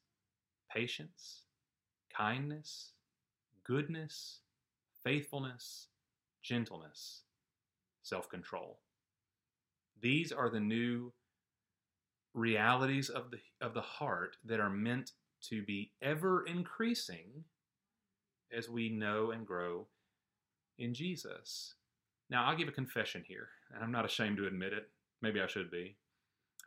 patience, 0.71 1.43
kindness, 2.15 2.91
goodness, 3.63 4.41
faithfulness, 5.03 5.87
gentleness, 6.43 7.21
self 8.01 8.29
control. 8.29 8.79
These 10.01 10.33
are 10.33 10.49
the 10.49 10.59
new 10.59 11.13
realities 12.33 13.09
of 13.09 13.31
the, 13.31 13.37
of 13.61 13.73
the 13.73 13.81
heart 13.81 14.35
that 14.43 14.59
are 14.59 14.69
meant 14.69 15.11
to 15.49 15.63
be 15.63 15.91
ever 16.01 16.45
increasing 16.45 17.45
as 18.51 18.69
we 18.69 18.89
know 18.89 19.31
and 19.31 19.47
grow 19.47 19.87
in 20.77 20.93
Jesus. 20.93 21.75
Now, 22.33 22.45
I'll 22.45 22.57
give 22.57 22.67
a 22.67 22.71
confession 22.71 23.23
here, 23.27 23.47
and 23.71 23.83
I'm 23.83 23.91
not 23.91 24.05
ashamed 24.05 24.37
to 24.37 24.47
admit 24.47 24.73
it. 24.73 24.89
Maybe 25.21 25.39
I 25.39 25.45
should 25.45 25.69
be. 25.69 25.97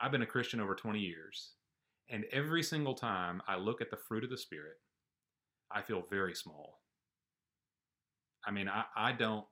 I've 0.00 0.12
been 0.12 0.22
a 0.22 0.26
Christian 0.26 0.60
over 0.60 0.76
20 0.76 1.00
years, 1.00 1.54
and 2.08 2.24
every 2.30 2.62
single 2.62 2.94
time 2.94 3.42
I 3.48 3.56
look 3.56 3.80
at 3.80 3.90
the 3.90 3.96
fruit 3.96 4.22
of 4.22 4.30
the 4.30 4.38
Spirit, 4.38 4.76
I 5.72 5.82
feel 5.82 6.04
very 6.08 6.36
small. 6.36 6.78
I 8.46 8.52
mean, 8.52 8.68
I, 8.68 8.84
I 8.96 9.10
don't, 9.10 9.44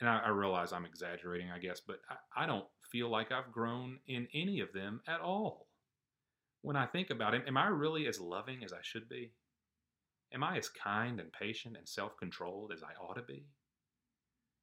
and 0.00 0.10
I, 0.10 0.18
I 0.18 0.28
realize 0.30 0.72
I'm 0.72 0.84
exaggerating, 0.84 1.48
I 1.52 1.60
guess, 1.60 1.80
but 1.86 2.00
I, 2.10 2.42
I 2.42 2.46
don't 2.46 2.66
feel 2.90 3.08
like 3.08 3.30
I've 3.30 3.52
grown 3.52 4.00
in 4.08 4.26
any 4.34 4.58
of 4.58 4.72
them 4.72 5.00
at 5.06 5.20
all. 5.20 5.68
When 6.62 6.74
I 6.74 6.86
think 6.86 7.10
about 7.10 7.34
it, 7.34 7.44
am 7.46 7.56
I 7.56 7.68
really 7.68 8.08
as 8.08 8.18
loving 8.18 8.64
as 8.64 8.72
I 8.72 8.82
should 8.82 9.08
be? 9.08 9.30
Am 10.32 10.42
I 10.42 10.58
as 10.58 10.68
kind 10.70 11.20
and 11.20 11.30
patient 11.32 11.76
and 11.76 11.88
self 11.88 12.16
controlled 12.18 12.72
as 12.72 12.82
I 12.82 13.00
ought 13.00 13.14
to 13.14 13.22
be? 13.22 13.46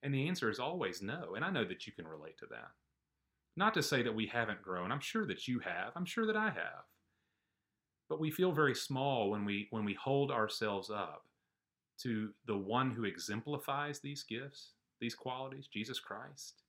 And 0.04 0.14
the 0.14 0.28
answer 0.28 0.50
is 0.50 0.60
always 0.60 1.02
no. 1.02 1.36
And 1.36 1.46
I 1.46 1.52
know 1.52 1.66
that 1.66 1.86
you 1.86 1.94
can 1.94 2.08
relate 2.08 2.38
to 2.40 2.48
that. 2.48 2.72
Not 3.56 3.74
to 3.76 3.84
say 3.84 4.02
that 4.04 4.16
we 4.16 4.28
haven't 4.28 4.62
grown. 4.62 4.92
I'm 4.92 5.00
sure 5.00 5.26
that 5.28 5.48
you 5.48 5.60
have. 5.60 5.92
I'm 5.96 6.06
sure 6.06 6.26
that 6.26 6.38
I 6.38 6.46
have. 6.46 6.86
But 8.10 8.20
we 8.20 8.32
feel 8.32 8.52
very 8.52 8.76
small 8.76 9.30
when 9.30 9.46
we 9.46 9.68
when 9.70 9.86
we 9.86 9.94
hold 9.94 10.32
ourselves 10.32 10.90
up 10.90 11.24
to 12.02 12.32
the 12.46 12.58
one 12.58 12.92
who 12.92 13.04
exemplifies 13.04 14.00
these 14.00 14.24
gifts, 14.24 14.72
these 15.00 15.16
qualities, 15.16 15.68
Jesus 15.68 16.00
Christ. 16.00 16.64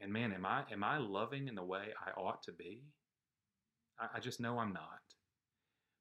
And 0.00 0.12
man, 0.12 0.32
am 0.32 0.46
I 0.46 0.64
am 0.70 0.84
I 0.84 0.98
loving 0.98 1.48
in 1.48 1.54
the 1.54 1.64
way 1.64 1.88
I 2.06 2.18
ought 2.18 2.42
to 2.44 2.52
be? 2.52 2.84
I, 3.98 4.16
I 4.16 4.20
just 4.20 4.40
know 4.40 4.58
I'm 4.58 4.72
not. 4.72 5.00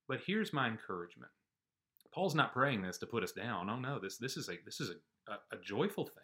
But 0.07 0.21
here's 0.25 0.53
my 0.53 0.67
encouragement. 0.67 1.31
Paul's 2.13 2.35
not 2.35 2.53
praying 2.53 2.81
this 2.81 2.97
to 2.99 3.05
put 3.07 3.23
us 3.23 3.31
down. 3.31 3.69
Oh 3.69 3.79
no, 3.79 3.99
this 3.99 4.17
this 4.17 4.37
is 4.37 4.49
a 4.49 4.57
this 4.65 4.79
is 4.79 4.89
a 4.89 4.95
a, 5.27 5.55
a 5.55 5.59
joyful 5.59 6.05
thing. 6.05 6.23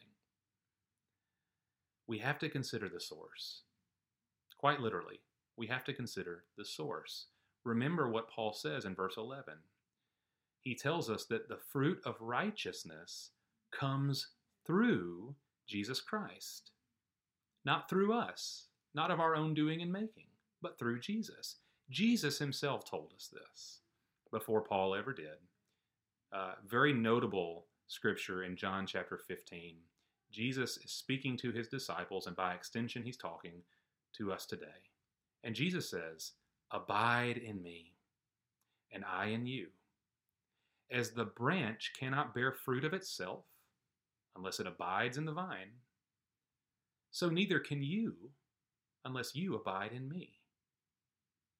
We 2.07 2.19
have 2.19 2.39
to 2.39 2.49
consider 2.49 2.89
the 2.89 2.99
source. 2.99 3.61
Quite 4.57 4.79
literally, 4.79 5.19
we 5.57 5.67
have 5.67 5.83
to 5.85 5.93
consider 5.93 6.43
the 6.57 6.65
source. 6.65 7.27
Remember 7.63 8.09
what 8.09 8.29
Paul 8.29 8.53
says 8.53 8.85
in 8.85 8.95
verse 8.95 9.15
11. 9.17 9.55
He 10.61 10.75
tells 10.75 11.09
us 11.09 11.25
that 11.25 11.49
the 11.49 11.59
fruit 11.71 11.99
of 12.05 12.15
righteousness 12.19 13.31
comes 13.71 14.29
through 14.65 15.35
Jesus 15.67 16.01
Christ. 16.01 16.71
Not 17.65 17.89
through 17.89 18.13
us, 18.13 18.67
not 18.93 19.11
of 19.11 19.19
our 19.19 19.35
own 19.35 19.53
doing 19.53 19.81
and 19.81 19.91
making, 19.91 20.27
but 20.61 20.77
through 20.77 20.99
Jesus. 20.99 21.57
Jesus 21.89 22.39
himself 22.39 22.89
told 22.89 23.13
us 23.15 23.29
this 23.31 23.79
before 24.31 24.61
Paul 24.61 24.95
ever 24.95 25.13
did. 25.13 25.37
Uh, 26.33 26.53
very 26.67 26.93
notable 26.93 27.65
scripture 27.87 28.43
in 28.43 28.55
John 28.55 28.85
chapter 28.87 29.17
15. 29.17 29.75
Jesus 30.31 30.77
is 30.77 30.91
speaking 30.91 31.37
to 31.37 31.51
his 31.51 31.67
disciples, 31.67 32.27
and 32.27 32.35
by 32.35 32.53
extension, 32.53 33.03
he's 33.03 33.17
talking 33.17 33.61
to 34.17 34.31
us 34.31 34.45
today. 34.45 34.65
And 35.43 35.55
Jesus 35.55 35.89
says, 35.89 36.31
Abide 36.71 37.37
in 37.37 37.61
me, 37.61 37.93
and 38.91 39.03
I 39.05 39.27
in 39.27 39.45
you. 39.45 39.67
As 40.91 41.11
the 41.11 41.25
branch 41.25 41.93
cannot 41.97 42.33
bear 42.33 42.51
fruit 42.51 42.83
of 42.83 42.93
itself 42.93 43.45
unless 44.35 44.59
it 44.59 44.67
abides 44.67 45.17
in 45.17 45.25
the 45.25 45.31
vine, 45.31 45.71
so 47.11 47.29
neither 47.29 47.59
can 47.59 47.83
you 47.83 48.31
unless 49.05 49.35
you 49.35 49.55
abide 49.55 49.91
in 49.93 50.09
me. 50.09 50.39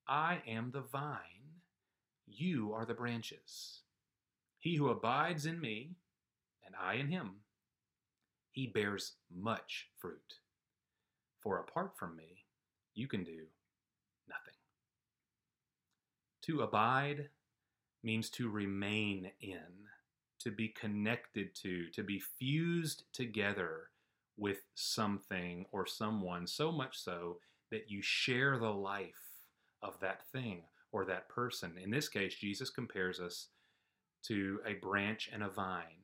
I 0.08 0.42
am 0.48 0.72
the 0.72 0.82
vine, 0.82 1.62
you 2.26 2.74
are 2.74 2.86
the 2.86 2.94
branches. 2.94 3.82
He 4.60 4.76
who 4.76 4.90
abides 4.90 5.46
in 5.46 5.60
me, 5.60 5.92
and 6.74 6.90
I 6.90 6.96
in 6.96 7.08
him, 7.08 7.36
he 8.52 8.68
bears 8.68 9.14
much 9.34 9.88
fruit. 9.98 10.36
For 11.42 11.60
apart 11.60 11.98
from 11.98 12.16
me, 12.16 12.46
you 12.94 13.08
can 13.08 13.24
do 13.24 13.48
nothing. 14.30 14.54
To 16.44 16.62
abide 16.62 17.30
means 18.04 18.30
to 18.32 18.50
remain 18.50 19.32
in, 19.42 19.88
to 20.40 20.52
be 20.52 20.70
connected 20.70 21.56
to, 21.56 21.90
to 21.92 22.04
be 22.04 22.20
fused 22.20 23.04
together 23.14 23.90
with 24.38 24.60
something 24.76 25.66
or 25.72 25.86
someone, 25.86 26.48
so 26.48 26.72
much 26.72 26.98
so 26.98 27.38
that 27.72 27.90
you 27.90 28.02
share 28.02 28.58
the 28.58 28.70
life 28.70 29.14
of 29.82 30.00
that 30.00 30.28
thing 30.32 30.64
or 30.92 31.06
that 31.06 31.30
person. 31.30 31.74
In 31.82 31.90
this 31.90 32.08
case, 32.08 32.36
Jesus 32.36 32.70
compares 32.70 33.20
us 33.20 33.48
to 34.24 34.60
a 34.66 34.74
branch 34.74 35.30
and 35.34 35.44
a 35.44 35.50
vine. 35.50 36.03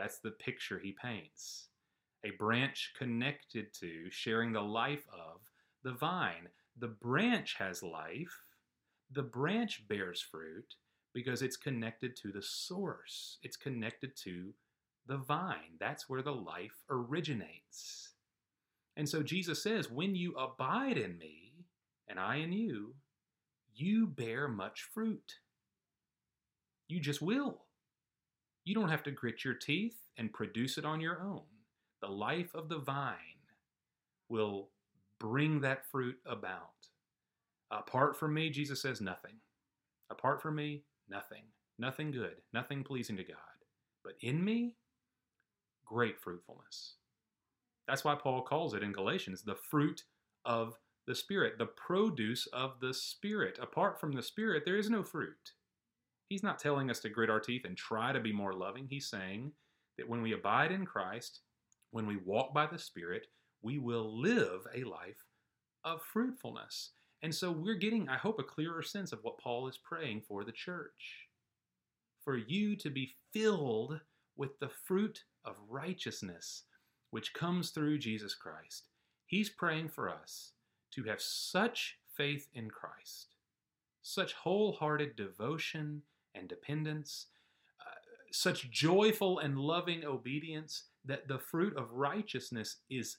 That's 0.00 0.18
the 0.18 0.30
picture 0.30 0.78
he 0.78 0.92
paints. 0.92 1.68
A 2.24 2.30
branch 2.38 2.94
connected 2.96 3.74
to, 3.80 4.10
sharing 4.10 4.50
the 4.50 4.62
life 4.62 5.04
of, 5.12 5.42
the 5.84 5.92
vine. 5.92 6.48
The 6.78 6.88
branch 6.88 7.56
has 7.58 7.82
life, 7.82 8.44
the 9.12 9.22
branch 9.22 9.86
bears 9.88 10.22
fruit 10.22 10.74
because 11.12 11.42
it's 11.42 11.58
connected 11.58 12.16
to 12.16 12.32
the 12.32 12.40
source, 12.40 13.36
it's 13.42 13.58
connected 13.58 14.16
to 14.24 14.54
the 15.06 15.18
vine. 15.18 15.76
That's 15.78 16.08
where 16.08 16.22
the 16.22 16.32
life 16.34 16.78
originates. 16.88 18.14
And 18.96 19.06
so 19.06 19.22
Jesus 19.22 19.62
says, 19.62 19.90
When 19.90 20.14
you 20.14 20.34
abide 20.34 20.96
in 20.96 21.18
me, 21.18 21.66
and 22.08 22.18
I 22.18 22.36
in 22.36 22.52
you, 22.52 22.94
you 23.74 24.06
bear 24.06 24.48
much 24.48 24.88
fruit. 24.94 25.34
You 26.88 27.00
just 27.00 27.20
will. 27.20 27.66
You 28.64 28.74
don't 28.74 28.90
have 28.90 29.02
to 29.04 29.10
grit 29.10 29.44
your 29.44 29.54
teeth 29.54 29.96
and 30.16 30.32
produce 30.32 30.78
it 30.78 30.84
on 30.84 31.00
your 31.00 31.20
own. 31.22 31.42
The 32.02 32.08
life 32.08 32.54
of 32.54 32.68
the 32.68 32.78
vine 32.78 33.16
will 34.28 34.70
bring 35.18 35.60
that 35.60 35.86
fruit 35.90 36.16
about. 36.26 36.88
Apart 37.70 38.18
from 38.18 38.34
me, 38.34 38.50
Jesus 38.50 38.82
says, 38.82 39.00
nothing. 39.00 39.34
Apart 40.10 40.42
from 40.42 40.56
me, 40.56 40.84
nothing. 41.08 41.42
Nothing 41.78 42.10
good, 42.10 42.36
nothing 42.52 42.84
pleasing 42.84 43.16
to 43.16 43.24
God. 43.24 43.36
But 44.04 44.14
in 44.20 44.44
me, 44.44 44.76
great 45.86 46.20
fruitfulness. 46.20 46.96
That's 47.88 48.04
why 48.04 48.14
Paul 48.14 48.42
calls 48.42 48.74
it 48.74 48.82
in 48.82 48.92
Galatians 48.92 49.42
the 49.42 49.56
fruit 49.56 50.04
of 50.44 50.76
the 51.06 51.14
Spirit, 51.14 51.58
the 51.58 51.66
produce 51.66 52.46
of 52.52 52.80
the 52.80 52.94
Spirit. 52.94 53.58
Apart 53.60 53.98
from 53.98 54.12
the 54.12 54.22
Spirit, 54.22 54.64
there 54.64 54.76
is 54.76 54.90
no 54.90 55.02
fruit. 55.02 55.52
He's 56.30 56.44
not 56.44 56.60
telling 56.60 56.90
us 56.90 57.00
to 57.00 57.08
grit 57.08 57.28
our 57.28 57.40
teeth 57.40 57.64
and 57.64 57.76
try 57.76 58.12
to 58.12 58.20
be 58.20 58.32
more 58.32 58.52
loving. 58.52 58.86
He's 58.88 59.10
saying 59.10 59.50
that 59.98 60.08
when 60.08 60.22
we 60.22 60.32
abide 60.32 60.70
in 60.70 60.86
Christ, 60.86 61.40
when 61.90 62.06
we 62.06 62.18
walk 62.24 62.54
by 62.54 62.66
the 62.66 62.78
Spirit, 62.78 63.26
we 63.62 63.80
will 63.80 64.16
live 64.16 64.60
a 64.72 64.84
life 64.84 65.26
of 65.84 66.00
fruitfulness. 66.02 66.92
And 67.22 67.34
so 67.34 67.50
we're 67.50 67.74
getting, 67.74 68.08
I 68.08 68.16
hope, 68.16 68.38
a 68.38 68.44
clearer 68.44 68.80
sense 68.80 69.12
of 69.12 69.18
what 69.22 69.38
Paul 69.38 69.66
is 69.66 69.76
praying 69.76 70.20
for 70.20 70.44
the 70.44 70.52
church. 70.52 71.26
For 72.24 72.36
you 72.36 72.76
to 72.76 72.90
be 72.90 73.16
filled 73.32 73.98
with 74.36 74.56
the 74.60 74.68
fruit 74.68 75.24
of 75.44 75.56
righteousness 75.68 76.62
which 77.10 77.34
comes 77.34 77.70
through 77.70 77.98
Jesus 77.98 78.36
Christ. 78.36 78.84
He's 79.26 79.50
praying 79.50 79.88
for 79.88 80.08
us 80.08 80.52
to 80.92 81.02
have 81.04 81.20
such 81.20 81.98
faith 82.16 82.46
in 82.54 82.70
Christ, 82.70 83.34
such 84.00 84.32
wholehearted 84.34 85.16
devotion 85.16 86.02
and 86.34 86.48
dependence, 86.48 87.26
uh, 87.80 87.94
such 88.32 88.70
joyful 88.70 89.38
and 89.38 89.58
loving 89.58 90.04
obedience 90.04 90.84
that 91.04 91.28
the 91.28 91.38
fruit 91.38 91.76
of 91.76 91.92
righteousness 91.92 92.78
is 92.88 93.18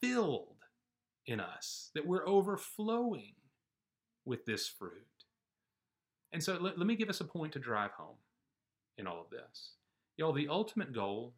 filled 0.00 0.56
in 1.26 1.40
us, 1.40 1.90
that 1.94 2.06
we're 2.06 2.26
overflowing 2.26 3.34
with 4.24 4.44
this 4.44 4.68
fruit. 4.68 5.06
And 6.32 6.42
so 6.42 6.58
let, 6.60 6.78
let 6.78 6.86
me 6.86 6.96
give 6.96 7.08
us 7.08 7.20
a 7.20 7.24
point 7.24 7.52
to 7.54 7.58
drive 7.58 7.92
home 7.92 8.16
in 8.96 9.06
all 9.06 9.20
of 9.20 9.30
this. 9.30 9.72
Y'all, 10.16 10.32
the 10.32 10.48
ultimate 10.48 10.92
goal 10.92 11.34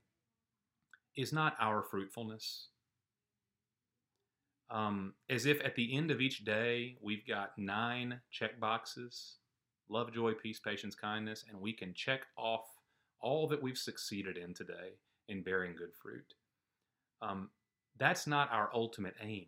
is 1.17 1.33
not 1.33 1.55
our 1.61 1.83
fruitfulness. 1.83 2.69
Um, 4.71 5.15
as 5.29 5.47
if 5.47 5.61
at 5.65 5.75
the 5.75 5.97
end 5.97 6.11
of 6.11 6.21
each 6.21 6.45
day 6.45 6.97
we've 7.03 7.27
got 7.27 7.59
nine 7.59 8.21
check 8.31 8.61
boxes 8.61 9.37
love, 9.91 10.13
joy, 10.13 10.33
peace, 10.33 10.61
patience, 10.61 10.95
kindness, 10.95 11.45
and 11.49 11.61
we 11.61 11.73
can 11.73 11.93
check 11.95 12.23
off 12.37 12.65
all 13.21 13.47
that 13.49 13.63
we've 13.63 13.79
succeeded 13.79 14.37
in 14.37 14.55
today 14.55 14.95
in 15.29 15.43
bearing 15.43 15.75
good 15.77 15.93
fruit. 16.01 16.35
Um, 17.21 17.51
that's 17.99 18.27
not 18.27 18.51
our 18.53 18.71
ultimate 18.73 19.15
aim 19.23 19.47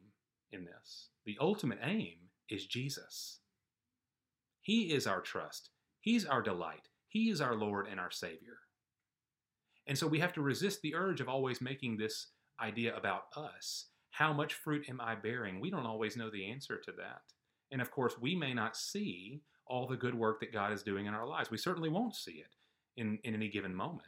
in 0.50 0.64
this. 0.64 1.09
The 1.24 1.38
ultimate 1.40 1.78
aim 1.83 2.16
is 2.50 2.66
Jesus. 2.66 3.40
He 4.61 4.92
is 4.92 5.07
our 5.07 5.20
trust, 5.20 5.70
He's 6.00 6.26
our 6.26 6.42
delight, 6.42 6.88
He 7.09 7.31
is 7.31 7.40
our 7.40 7.55
Lord 7.55 7.87
and 7.88 7.98
our 7.98 8.11
Savior. 8.11 8.59
And 9.87 9.98
so 9.98 10.07
we 10.07 10.20
have 10.20 10.33
to 10.35 10.42
resist 10.42 10.81
the 10.83 10.94
urge 10.94 11.20
of 11.20 11.28
always 11.28 11.61
making 11.61 11.96
this 11.96 12.28
idea 12.61 12.96
about 12.96 13.24
us. 13.37 13.87
How 14.11 14.33
much 14.33 14.55
fruit 14.55 14.87
am 14.88 15.00
I 15.00 15.14
bearing? 15.16 15.61
We 15.61 15.70
don't 15.70 15.87
always 15.87 16.16
know 16.16 16.31
the 16.31 16.48
answer 16.48 16.78
to 16.78 16.92
that. 16.98 17.22
And 17.72 17.81
of 17.81 17.90
course, 17.90 18.14
we 18.20 18.37
may 18.37 18.55
not 18.55 18.76
see 18.76 19.42
all 19.66 19.87
the 19.87 19.96
good 19.96 20.14
work 20.14 20.40
that 20.40 20.53
God 20.53 20.72
is 20.72 20.83
doing 20.83 21.07
in 21.07 21.14
our 21.14 21.27
lives. 21.27 21.51
We 21.51 21.59
certainly 21.59 21.88
won't 21.88 22.14
see 22.14 22.33
it 22.33 22.55
in, 22.96 23.18
in 23.25 23.35
any 23.35 23.48
given 23.48 23.75
moment. 23.75 24.07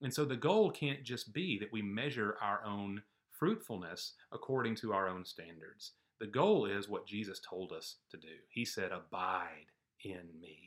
And 0.00 0.12
so 0.12 0.24
the 0.24 0.36
goal 0.36 0.70
can't 0.70 1.02
just 1.02 1.32
be 1.32 1.58
that 1.58 1.72
we 1.72 1.82
measure 1.82 2.36
our 2.40 2.64
own 2.64 3.02
fruitfulness 3.38 4.14
according 4.32 4.76
to 4.76 4.92
our 4.92 5.08
own 5.08 5.24
standards. 5.24 5.92
The 6.20 6.26
goal 6.26 6.66
is 6.66 6.88
what 6.88 7.06
Jesus 7.06 7.40
told 7.40 7.72
us 7.72 7.96
to 8.10 8.16
do. 8.16 8.28
He 8.48 8.64
said, 8.64 8.90
Abide 8.92 9.66
in 10.04 10.28
me, 10.40 10.58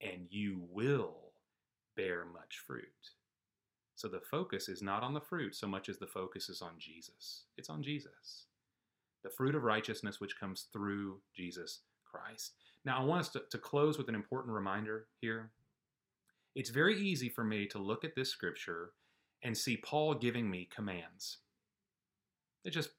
and 0.00 0.26
you 0.30 0.62
will 0.70 1.32
bear 1.96 2.24
much 2.24 2.58
fruit. 2.66 2.84
So 3.94 4.08
the 4.08 4.20
focus 4.20 4.68
is 4.68 4.82
not 4.82 5.02
on 5.02 5.12
the 5.12 5.20
fruit 5.20 5.54
so 5.54 5.66
much 5.66 5.88
as 5.88 5.98
the 5.98 6.06
focus 6.06 6.48
is 6.48 6.62
on 6.62 6.72
Jesus. 6.78 7.44
It's 7.58 7.68
on 7.68 7.82
Jesus. 7.82 8.46
The 9.22 9.30
fruit 9.30 9.54
of 9.54 9.64
righteousness 9.64 10.20
which 10.20 10.40
comes 10.40 10.68
through 10.72 11.20
Jesus 11.34 11.80
Christ. 12.10 12.52
Now, 12.84 13.00
I 13.00 13.04
want 13.04 13.20
us 13.20 13.28
to, 13.30 13.42
to 13.50 13.58
close 13.58 13.98
with 13.98 14.08
an 14.08 14.14
important 14.14 14.54
reminder 14.54 15.06
here. 15.20 15.50
It's 16.54 16.70
very 16.70 16.98
easy 16.98 17.28
for 17.28 17.44
me 17.44 17.66
to 17.66 17.78
look 17.78 18.04
at 18.04 18.14
this 18.14 18.30
scripture 18.30 18.92
and 19.42 19.56
see 19.56 19.76
Paul 19.76 20.14
giving 20.14 20.50
me 20.50 20.68
commands. 20.74 21.38
It 22.64 22.70
just, 22.70 22.90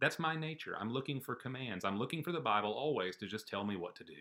that's 0.00 0.18
my 0.18 0.36
nature. 0.36 0.76
I'm 0.78 0.92
looking 0.92 1.20
for 1.20 1.34
commands. 1.34 1.84
I'm 1.84 1.98
looking 1.98 2.22
for 2.22 2.32
the 2.32 2.40
Bible 2.40 2.72
always 2.72 3.16
to 3.16 3.26
just 3.26 3.48
tell 3.48 3.64
me 3.64 3.76
what 3.76 3.94
to 3.96 4.04
do. 4.04 4.12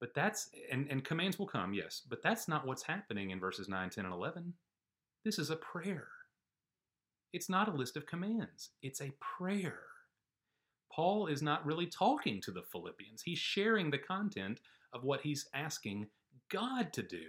But 0.00 0.14
that's, 0.14 0.50
and, 0.70 0.86
and 0.90 1.04
commands 1.04 1.38
will 1.38 1.46
come, 1.46 1.72
yes, 1.72 2.02
but 2.08 2.22
that's 2.22 2.46
not 2.46 2.66
what's 2.66 2.82
happening 2.82 3.30
in 3.30 3.40
verses 3.40 3.68
9, 3.68 3.90
10, 3.90 4.04
and 4.04 4.12
11. 4.12 4.52
This 5.24 5.38
is 5.38 5.50
a 5.50 5.56
prayer. 5.56 6.08
It's 7.32 7.48
not 7.48 7.68
a 7.68 7.76
list 7.76 7.96
of 7.96 8.06
commands, 8.06 8.70
it's 8.82 9.00
a 9.00 9.12
prayer. 9.20 9.80
Paul 10.94 11.26
is 11.26 11.42
not 11.42 11.66
really 11.66 11.86
talking 11.86 12.40
to 12.42 12.52
the 12.52 12.62
Philippians. 12.62 13.22
He's 13.22 13.38
sharing 13.38 13.90
the 13.90 13.98
content 13.98 14.60
of 14.92 15.02
what 15.02 15.22
he's 15.22 15.48
asking 15.52 16.06
God 16.48 16.92
to 16.92 17.02
do 17.02 17.24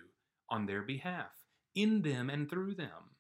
on 0.50 0.68
their 0.68 0.84
behalf, 0.84 1.32
in 1.74 2.04
them 2.04 2.30
and 2.30 2.48
through 2.48 2.76
them. 2.76 3.16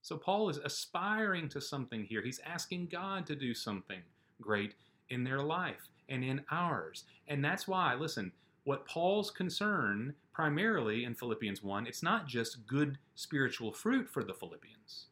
So 0.00 0.16
Paul 0.16 0.48
is 0.48 0.58
aspiring 0.58 1.48
to 1.48 1.60
something 1.60 2.04
here. 2.04 2.22
He's 2.22 2.40
asking 2.46 2.86
God 2.86 3.26
to 3.26 3.34
do 3.34 3.52
something 3.52 4.02
great 4.40 4.74
in 5.08 5.24
their 5.24 5.42
life 5.42 5.88
and 6.08 6.22
in 6.22 6.44
ours. 6.52 7.02
And 7.26 7.44
that's 7.44 7.66
why, 7.66 7.94
listen, 7.94 8.30
what 8.62 8.86
Paul's 8.86 9.32
concern 9.32 10.14
primarily 10.32 11.04
in 11.04 11.16
Philippians 11.16 11.64
1, 11.64 11.86
it's 11.88 12.02
not 12.02 12.28
just 12.28 12.66
good 12.68 12.98
spiritual 13.16 13.72
fruit 13.72 14.08
for 14.08 14.22
the 14.22 14.34
Philippians. 14.34 15.06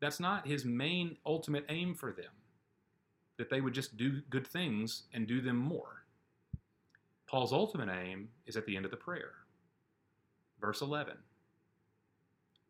That's 0.00 0.18
not 0.18 0.48
his 0.48 0.64
main 0.64 1.18
ultimate 1.24 1.66
aim 1.68 1.94
for 1.94 2.10
them 2.10 2.37
that 3.38 3.48
they 3.48 3.60
would 3.60 3.72
just 3.72 3.96
do 3.96 4.20
good 4.28 4.46
things 4.46 5.04
and 5.14 5.26
do 5.26 5.40
them 5.40 5.56
more. 5.56 6.04
Paul's 7.26 7.52
ultimate 7.52 7.88
aim 7.88 8.28
is 8.46 8.56
at 8.56 8.66
the 8.66 8.76
end 8.76 8.84
of 8.84 8.90
the 8.90 8.96
prayer. 8.96 9.32
Verse 10.60 10.80
11 10.80 11.14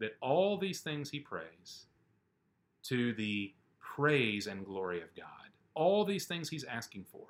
that 0.01 0.17
all 0.21 0.57
these 0.57 0.81
things 0.81 1.11
he 1.11 1.19
prays 1.19 1.87
to 2.85 3.13
the 3.15 3.53
praise 3.81 4.47
and 4.47 4.65
glory 4.65 5.03
of 5.03 5.15
God, 5.17 5.51
all 5.75 6.05
these 6.05 6.25
things 6.25 6.49
he's 6.49 6.65
asking 6.65 7.05
for, 7.11 7.27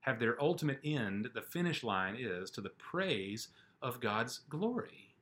have 0.00 0.18
their 0.18 0.40
ultimate 0.42 0.80
end, 0.84 1.28
the 1.34 1.42
finish 1.42 1.82
line 1.82 2.16
is 2.18 2.50
to 2.50 2.60
the 2.60 2.70
praise 2.70 3.48
of 3.80 4.00
God's 4.00 4.40
glory. 4.48 5.14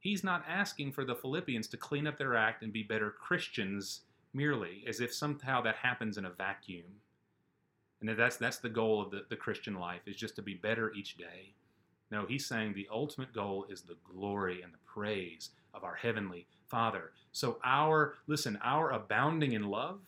He's 0.00 0.24
not 0.24 0.44
asking 0.48 0.92
for 0.92 1.04
the 1.04 1.14
Philippians 1.14 1.68
to 1.68 1.76
clean 1.76 2.06
up 2.06 2.18
their 2.18 2.36
act 2.36 2.62
and 2.62 2.72
be 2.72 2.82
better 2.82 3.10
Christians 3.10 4.00
merely, 4.34 4.84
as 4.86 5.00
if 5.00 5.14
somehow 5.14 5.60
that 5.62 5.76
happens 5.76 6.18
in 6.18 6.24
a 6.24 6.30
vacuum. 6.30 7.00
And 8.00 8.18
that's 8.18 8.36
that's 8.36 8.58
the 8.58 8.68
goal 8.68 9.00
of 9.00 9.10
the, 9.10 9.24
the 9.30 9.36
Christian 9.36 9.74
life 9.74 10.02
is 10.06 10.16
just 10.16 10.36
to 10.36 10.42
be 10.42 10.54
better 10.54 10.92
each 10.92 11.16
day. 11.16 11.54
No, 12.10 12.26
he's 12.26 12.46
saying 12.46 12.74
the 12.74 12.88
ultimate 12.92 13.32
goal 13.32 13.66
is 13.70 13.82
the 13.82 13.96
glory 14.04 14.62
and 14.62 14.72
the 14.72 14.78
praise 14.84 15.50
of 15.72 15.84
our 15.84 15.94
heavenly 15.94 16.46
Father. 16.68 17.12
So 17.32 17.58
our 17.64 18.14
listen, 18.26 18.58
our 18.62 18.90
abounding 18.90 19.52
in 19.52 19.64
love, 19.64 20.00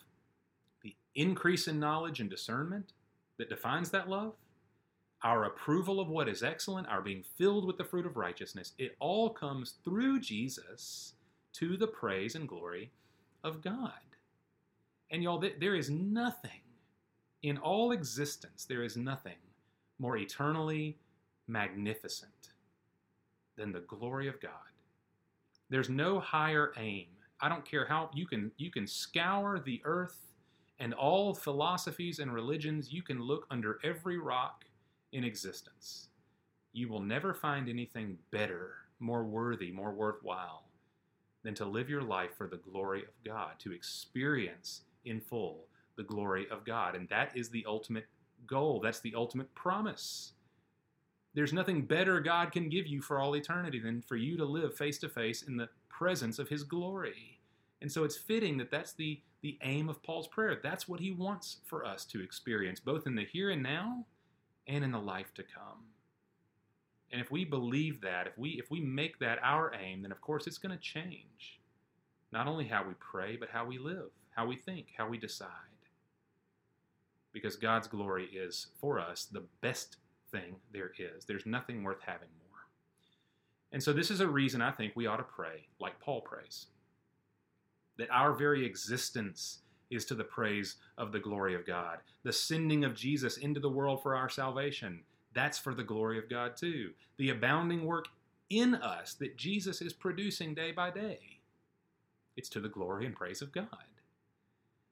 the 0.82 0.94
increase 1.14 1.68
in 1.68 1.80
knowledge 1.80 2.20
and 2.20 2.28
discernment 2.28 2.92
that 3.38 3.48
defines 3.48 3.90
that 3.90 4.08
love, 4.08 4.34
our 5.22 5.44
approval 5.44 5.98
of 5.98 6.08
what 6.08 6.28
is 6.28 6.42
excellent, 6.42 6.86
our 6.88 7.00
being 7.00 7.24
filled 7.36 7.66
with 7.66 7.78
the 7.78 7.84
fruit 7.84 8.06
of 8.06 8.16
righteousness, 8.16 8.72
it 8.78 8.96
all 9.00 9.30
comes 9.30 9.74
through 9.84 10.20
Jesus 10.20 11.14
to 11.54 11.76
the 11.76 11.86
praise 11.86 12.34
and 12.34 12.48
glory 12.48 12.90
of 13.42 13.62
God. 13.62 13.92
And 15.10 15.22
y'all, 15.22 15.42
there 15.60 15.74
is 15.74 15.90
nothing 15.90 16.50
in 17.42 17.58
all 17.58 17.92
existence, 17.92 18.64
there 18.64 18.82
is 18.82 18.96
nothing 18.96 19.36
more 19.98 20.16
eternally 20.16 20.98
magnificent 21.46 22.50
than 23.56 23.72
the 23.72 23.80
glory 23.80 24.28
of 24.28 24.40
God. 24.40 24.50
There's 25.70 25.88
no 25.88 26.18
higher 26.18 26.72
aim. 26.76 27.06
I 27.40 27.48
don't 27.48 27.64
care 27.64 27.86
how 27.86 28.10
you 28.14 28.26
can 28.26 28.50
you 28.56 28.70
can 28.70 28.86
scour 28.86 29.60
the 29.60 29.80
earth 29.84 30.26
and 30.78 30.92
all 30.92 31.34
philosophies 31.34 32.18
and 32.18 32.32
religions, 32.32 32.92
you 32.92 33.02
can 33.02 33.20
look 33.20 33.46
under 33.50 33.78
every 33.82 34.18
rock 34.18 34.64
in 35.12 35.24
existence. 35.24 36.08
You 36.72 36.88
will 36.88 37.00
never 37.00 37.32
find 37.32 37.68
anything 37.68 38.18
better, 38.30 38.74
more 39.00 39.24
worthy, 39.24 39.70
more 39.70 39.92
worthwhile 39.92 40.64
than 41.42 41.54
to 41.54 41.64
live 41.64 41.88
your 41.88 42.02
life 42.02 42.32
for 42.36 42.46
the 42.46 42.58
glory 42.58 43.02
of 43.02 43.24
God, 43.24 43.52
to 43.60 43.72
experience 43.72 44.82
in 45.06 45.20
full 45.20 45.66
the 45.96 46.02
glory 46.02 46.46
of 46.50 46.64
God. 46.64 46.94
And 46.94 47.08
that 47.08 47.36
is 47.36 47.48
the 47.48 47.64
ultimate 47.66 48.06
goal. 48.46 48.80
That's 48.80 49.00
the 49.00 49.14
ultimate 49.14 49.54
promise. 49.54 50.32
There's 51.34 51.52
nothing 51.52 51.86
better 51.86 52.20
God 52.20 52.52
can 52.52 52.68
give 52.68 52.86
you 52.86 53.00
for 53.00 53.20
all 53.20 53.36
eternity 53.36 53.78
than 53.78 54.02
for 54.02 54.16
you 54.16 54.36
to 54.36 54.44
live 54.44 54.76
face 54.76 54.98
to 54.98 55.08
face 55.08 55.42
in 55.42 55.56
the 55.56 55.68
presence 55.88 56.38
of 56.38 56.48
His 56.48 56.64
glory. 56.64 57.36
And 57.80 57.92
so 57.92 58.04
it's 58.04 58.16
fitting 58.16 58.56
that 58.58 58.70
that's 58.70 58.92
the, 58.94 59.20
the 59.42 59.58
aim 59.62 59.88
of 59.88 60.02
Paul's 60.02 60.28
prayer. 60.28 60.58
That's 60.62 60.88
what 60.88 61.00
he 61.00 61.10
wants 61.10 61.58
for 61.64 61.84
us 61.84 62.04
to 62.06 62.22
experience, 62.22 62.80
both 62.80 63.06
in 63.06 63.14
the 63.14 63.24
here 63.24 63.50
and 63.50 63.62
now 63.62 64.06
and 64.66 64.82
in 64.82 64.92
the 64.92 64.98
life 64.98 65.34
to 65.34 65.42
come. 65.42 65.84
And 67.12 67.20
if 67.20 67.30
we 67.30 67.44
believe 67.44 68.00
that, 68.00 68.26
if 68.26 68.36
we 68.36 68.50
if 68.50 68.70
we 68.70 68.80
make 68.80 69.18
that 69.20 69.38
our 69.42 69.72
aim, 69.74 70.02
then 70.02 70.10
of 70.10 70.20
course 70.20 70.46
it's 70.46 70.58
going 70.58 70.76
to 70.76 70.82
change. 70.82 71.60
Not 72.32 72.48
only 72.48 72.66
how 72.66 72.84
we 72.86 72.94
pray, 72.98 73.36
but 73.36 73.50
how 73.50 73.64
we 73.64 73.78
live, 73.78 74.10
how 74.36 74.46
we 74.46 74.56
think, 74.56 74.88
how 74.96 75.08
we 75.08 75.18
decide. 75.18 75.48
Because 77.32 77.56
God's 77.56 77.88
glory 77.88 78.26
is 78.26 78.68
for 78.80 79.00
us 79.00 79.24
the 79.24 79.44
best 79.60 79.96
thing 80.30 80.56
there 80.72 80.92
is. 80.98 81.24
There's 81.24 81.46
nothing 81.46 81.82
worth 81.82 82.00
having 82.06 82.28
more. 82.38 82.60
And 83.72 83.82
so, 83.82 83.92
this 83.92 84.10
is 84.10 84.20
a 84.20 84.28
reason 84.28 84.62
I 84.62 84.70
think 84.70 84.92
we 84.94 85.06
ought 85.06 85.16
to 85.16 85.22
pray 85.22 85.66
like 85.80 86.00
Paul 86.00 86.20
prays 86.20 86.66
that 87.98 88.10
our 88.10 88.32
very 88.32 88.64
existence 88.64 89.60
is 89.90 90.04
to 90.04 90.14
the 90.14 90.24
praise 90.24 90.76
of 90.98 91.12
the 91.12 91.18
glory 91.18 91.54
of 91.54 91.66
God. 91.66 91.98
The 92.24 92.32
sending 92.32 92.84
of 92.84 92.94
Jesus 92.94 93.38
into 93.38 93.60
the 93.60 93.70
world 93.70 94.02
for 94.02 94.14
our 94.14 94.28
salvation, 94.28 95.00
that's 95.34 95.58
for 95.58 95.74
the 95.74 95.84
glory 95.84 96.18
of 96.18 96.28
God 96.28 96.56
too. 96.56 96.90
The 97.16 97.30
abounding 97.30 97.84
work 97.84 98.06
in 98.50 98.74
us 98.74 99.14
that 99.14 99.36
Jesus 99.36 99.80
is 99.80 99.92
producing 99.92 100.54
day 100.54 100.72
by 100.72 100.90
day, 100.90 101.20
it's 102.36 102.48
to 102.50 102.60
the 102.60 102.68
glory 102.68 103.06
and 103.06 103.14
praise 103.14 103.40
of 103.40 103.52
God. 103.52 103.68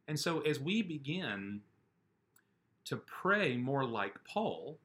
And 0.06 0.18
so, 0.18 0.40
as 0.40 0.60
we 0.60 0.82
begin 0.82 1.60
to 2.84 2.96
pray 2.96 3.56
more 3.56 3.84
like 3.84 4.22
Paul, 4.24 4.78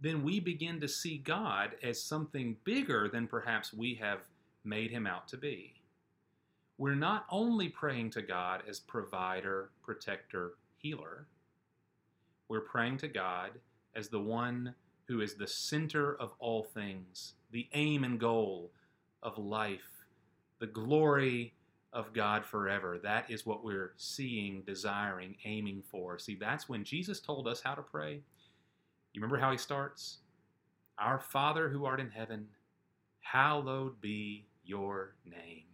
then 0.00 0.22
we 0.22 0.40
begin 0.40 0.80
to 0.80 0.88
see 0.88 1.18
God 1.18 1.72
as 1.82 2.00
something 2.02 2.56
bigger 2.64 3.08
than 3.08 3.26
perhaps 3.26 3.72
we 3.72 3.94
have 3.96 4.20
made 4.64 4.90
him 4.90 5.06
out 5.06 5.28
to 5.28 5.36
be. 5.36 5.74
We're 6.78 6.94
not 6.94 7.26
only 7.30 7.68
praying 7.68 8.10
to 8.10 8.22
God 8.22 8.62
as 8.68 8.78
provider, 8.78 9.70
protector, 9.82 10.52
healer, 10.76 11.26
we're 12.48 12.60
praying 12.60 12.98
to 12.98 13.08
God 13.08 13.50
as 13.94 14.08
the 14.08 14.20
one 14.20 14.74
who 15.06 15.20
is 15.20 15.34
the 15.34 15.46
center 15.46 16.14
of 16.14 16.32
all 16.38 16.62
things, 16.62 17.34
the 17.50 17.68
aim 17.72 18.04
and 18.04 18.20
goal 18.20 18.70
of 19.22 19.36
life, 19.38 20.06
the 20.60 20.66
glory 20.66 21.52
of 21.92 22.12
God 22.12 22.44
forever. 22.44 22.98
That 23.02 23.30
is 23.30 23.46
what 23.46 23.64
we're 23.64 23.92
seeing, 23.96 24.62
desiring, 24.66 25.36
aiming 25.44 25.82
for. 25.90 26.18
See, 26.18 26.34
that's 26.34 26.68
when 26.68 26.84
Jesus 26.84 27.20
told 27.20 27.48
us 27.48 27.60
how 27.62 27.74
to 27.74 27.82
pray. 27.82 28.20
You 29.12 29.20
remember 29.20 29.38
how 29.38 29.50
he 29.50 29.58
starts? 29.58 30.18
Our 30.98 31.18
Father 31.18 31.68
who 31.68 31.84
art 31.84 32.00
in 32.00 32.10
heaven, 32.10 32.48
hallowed 33.20 34.00
be 34.00 34.46
your 34.64 35.14
name. 35.24 35.64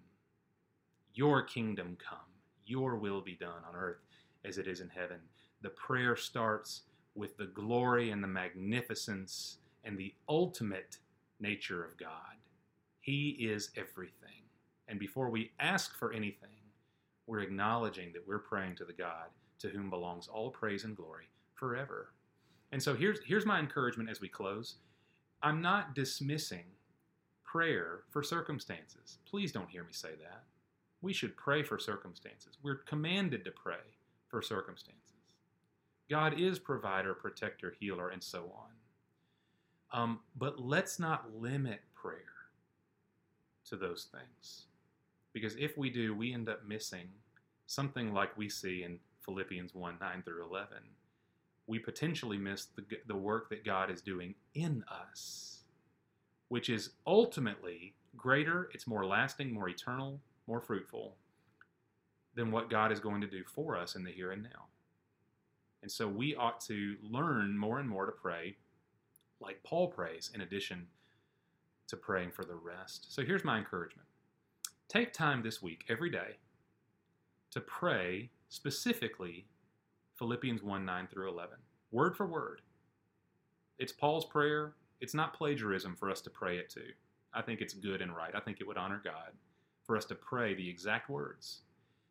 Your 1.14 1.42
kingdom 1.42 1.96
come, 1.98 2.18
your 2.66 2.96
will 2.96 3.20
be 3.20 3.34
done 3.34 3.62
on 3.68 3.76
earth 3.76 4.00
as 4.44 4.58
it 4.58 4.66
is 4.66 4.80
in 4.80 4.88
heaven. 4.88 5.18
The 5.62 5.70
prayer 5.70 6.16
starts 6.16 6.82
with 7.14 7.36
the 7.36 7.46
glory 7.46 8.10
and 8.10 8.22
the 8.22 8.28
magnificence 8.28 9.58
and 9.84 9.96
the 9.96 10.14
ultimate 10.28 10.98
nature 11.40 11.84
of 11.84 11.96
God. 11.96 12.36
He 13.00 13.30
is 13.40 13.70
everything. 13.76 14.43
And 14.88 14.98
before 14.98 15.30
we 15.30 15.52
ask 15.60 15.96
for 15.98 16.12
anything, 16.12 16.48
we're 17.26 17.40
acknowledging 17.40 18.12
that 18.12 18.26
we're 18.26 18.38
praying 18.38 18.76
to 18.76 18.84
the 18.84 18.92
God 18.92 19.28
to 19.60 19.68
whom 19.68 19.90
belongs 19.90 20.28
all 20.28 20.50
praise 20.50 20.84
and 20.84 20.96
glory 20.96 21.28
forever. 21.54 22.12
And 22.72 22.82
so 22.82 22.94
here's, 22.94 23.20
here's 23.24 23.46
my 23.46 23.58
encouragement 23.58 24.10
as 24.10 24.20
we 24.20 24.28
close 24.28 24.76
I'm 25.42 25.60
not 25.60 25.94
dismissing 25.94 26.64
prayer 27.44 28.00
for 28.10 28.22
circumstances. 28.22 29.18
Please 29.26 29.52
don't 29.52 29.68
hear 29.68 29.84
me 29.84 29.92
say 29.92 30.10
that. 30.20 30.44
We 31.02 31.12
should 31.12 31.36
pray 31.36 31.62
for 31.62 31.78
circumstances. 31.78 32.56
We're 32.62 32.76
commanded 32.76 33.44
to 33.44 33.50
pray 33.50 33.76
for 34.28 34.40
circumstances. 34.40 35.00
God 36.10 36.40
is 36.40 36.58
provider, 36.58 37.14
protector, 37.14 37.74
healer, 37.78 38.08
and 38.08 38.22
so 38.22 38.50
on. 38.56 40.00
Um, 40.02 40.20
but 40.36 40.58
let's 40.58 40.98
not 40.98 41.34
limit 41.34 41.80
prayer 41.94 42.18
to 43.68 43.76
those 43.76 44.08
things. 44.10 44.66
Because 45.34 45.54
if 45.56 45.76
we 45.76 45.90
do, 45.90 46.14
we 46.14 46.32
end 46.32 46.48
up 46.48 46.64
missing 46.66 47.08
something 47.66 48.14
like 48.14 48.34
we 48.38 48.48
see 48.48 48.84
in 48.84 48.98
Philippians 49.24 49.74
1 49.74 49.98
9 50.00 50.22
through 50.22 50.46
11 50.46 50.78
we 51.66 51.78
potentially 51.78 52.36
miss 52.36 52.66
the, 52.76 52.84
the 53.06 53.16
work 53.16 53.48
that 53.50 53.64
God 53.64 53.90
is 53.90 54.02
doing 54.02 54.34
in 54.54 54.84
us, 54.88 55.62
which 56.48 56.68
is 56.68 56.90
ultimately 57.06 57.94
greater, 58.16 58.68
it's 58.74 58.86
more 58.86 59.06
lasting, 59.06 59.52
more 59.52 59.68
eternal, 59.68 60.20
more 60.46 60.60
fruitful 60.60 61.16
than 62.34 62.50
what 62.50 62.68
God 62.68 62.92
is 62.92 63.00
going 63.00 63.20
to 63.20 63.26
do 63.26 63.42
for 63.46 63.76
us 63.76 63.94
in 63.96 64.04
the 64.04 64.10
here 64.10 64.32
and 64.32 64.42
now. 64.42 64.66
And 65.82 65.90
so 65.90 66.08
we 66.08 66.34
ought 66.34 66.60
to 66.62 66.96
learn 67.02 67.56
more 67.56 67.78
and 67.78 67.88
more 67.88 68.06
to 68.06 68.12
pray 68.12 68.56
like 69.40 69.62
Paul 69.62 69.88
prays, 69.88 70.30
in 70.34 70.40
addition 70.40 70.86
to 71.88 71.96
praying 71.96 72.30
for 72.30 72.44
the 72.44 72.54
rest. 72.54 73.14
So 73.14 73.22
here's 73.22 73.44
my 73.44 73.58
encouragement 73.58 74.08
take 74.88 75.12
time 75.12 75.42
this 75.42 75.62
week, 75.62 75.84
every 75.88 76.10
day, 76.10 76.38
to 77.50 77.60
pray 77.60 78.30
specifically 78.48 79.46
Philippians 80.18 80.62
1 80.62 80.84
9 80.84 81.08
through 81.12 81.30
11, 81.30 81.56
word 81.90 82.16
for 82.16 82.26
word. 82.26 82.60
It's 83.78 83.92
Paul's 83.92 84.26
prayer. 84.26 84.74
It's 85.00 85.14
not 85.14 85.34
plagiarism 85.34 85.96
for 85.96 86.10
us 86.10 86.20
to 86.22 86.30
pray 86.30 86.58
it 86.58 86.70
to. 86.70 86.82
I 87.32 87.42
think 87.42 87.60
it's 87.60 87.74
good 87.74 88.00
and 88.00 88.14
right. 88.14 88.34
I 88.34 88.40
think 88.40 88.60
it 88.60 88.66
would 88.66 88.76
honor 88.76 89.00
God 89.04 89.32
for 89.84 89.96
us 89.96 90.04
too 90.06 90.14
pray 90.14 90.54
the 90.54 90.68
exact 90.68 91.10
words, 91.10 91.60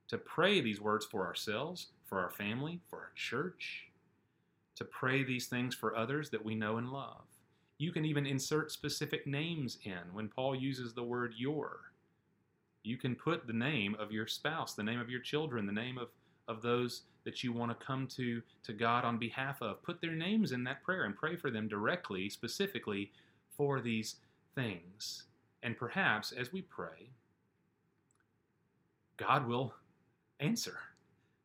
to 0.09 0.17
pray 0.17 0.61
these 0.61 0.81
words 0.81 1.05
for 1.05 1.25
ourselves, 1.25 1.87
for 2.05 2.19
our 2.19 2.29
family, 2.29 2.81
for 2.89 2.99
our 2.99 3.11
church, 3.15 3.87
to 4.75 4.85
pray 4.85 5.23
these 5.23 5.47
things 5.47 5.73
for 5.73 5.95
others 5.95 6.29
that 6.29 6.43
we 6.43 6.55
know 6.55 6.77
and 6.77 6.91
love. 6.91 7.23
You 7.77 7.91
can 7.91 8.05
even 8.05 8.25
insert 8.25 8.71
specific 8.71 9.25
names 9.25 9.77
in 9.83 10.13
when 10.13 10.29
Paul 10.29 10.55
uses 10.55 10.93
the 10.93 11.03
word 11.03 11.33
your. 11.37 11.92
You 12.83 12.97
can 12.97 13.15
put 13.15 13.47
the 13.47 13.53
name 13.53 13.95
of 13.99 14.11
your 14.11 14.27
spouse, 14.27 14.73
the 14.73 14.83
name 14.83 14.99
of 14.99 15.09
your 15.09 15.21
children, 15.21 15.65
the 15.65 15.71
name 15.71 15.97
of, 15.97 16.09
of 16.47 16.61
those 16.61 17.03
that 17.23 17.43
you 17.43 17.53
want 17.53 17.77
to 17.77 17.85
come 17.85 18.07
to 18.07 18.41
to 18.63 18.73
God 18.73 19.05
on 19.05 19.17
behalf 19.17 19.61
of. 19.61 19.81
Put 19.83 20.01
their 20.01 20.11
names 20.11 20.51
in 20.51 20.63
that 20.65 20.83
prayer 20.83 21.05
and 21.05 21.15
pray 21.15 21.35
for 21.35 21.49
them 21.49 21.67
directly, 21.67 22.29
specifically 22.29 23.11
for 23.55 23.79
these 23.79 24.17
things. 24.55 25.23
And 25.63 25.77
perhaps 25.77 26.33
as 26.33 26.51
we 26.51 26.61
pray, 26.61 27.09
God 29.15 29.47
will 29.47 29.73
answer. 30.39 30.77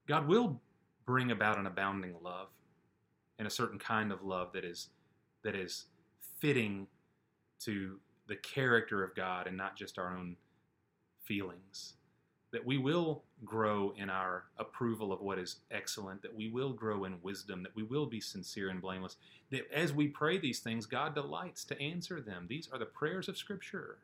God 0.07 0.27
will 0.27 0.61
bring 1.07 1.31
about 1.31 1.59
an 1.59 1.67
abounding 1.67 2.15
love 2.23 2.49
and 3.39 3.47
a 3.47 3.51
certain 3.51 3.79
kind 3.79 4.11
of 4.11 4.25
love 4.25 4.53
that 4.53 4.65
is 4.65 4.89
that 5.45 5.55
is 5.55 5.85
fitting 6.41 6.87
to 7.61 7.99
the 8.27 8.37
character 8.37 9.05
of 9.05 9.15
God 9.15 9.47
and 9.47 9.57
not 9.57 9.77
just 9.77 9.99
our 9.99 10.17
own 10.17 10.37
feelings. 11.29 11.95
that 12.51 12.65
we 12.65 12.79
will 12.79 13.25
grow 13.45 13.93
in 13.97 14.09
our 14.09 14.45
approval 14.59 15.13
of 15.13 15.21
what 15.21 15.39
is 15.39 15.57
excellent, 15.71 16.23
that 16.23 16.35
we 16.35 16.49
will 16.49 16.73
grow 16.73 17.05
in 17.05 17.21
wisdom, 17.23 17.63
that 17.63 17.77
we 17.77 17.83
will 17.83 18.07
be 18.07 18.21
sincere 18.21 18.71
and 18.71 18.81
blameless, 18.81 19.17
that 19.51 19.71
as 19.73 19.93
we 19.93 20.09
pray 20.09 20.39
these 20.39 20.61
things, 20.61 20.87
God 20.87 21.15
delights 21.15 21.65
to 21.65 21.81
answer 21.81 22.21
them. 22.21 22.47
These 22.49 22.69
are 22.73 22.79
the 22.79 22.87
prayers 22.87 23.29
of 23.29 23.37
Scripture. 23.37 23.99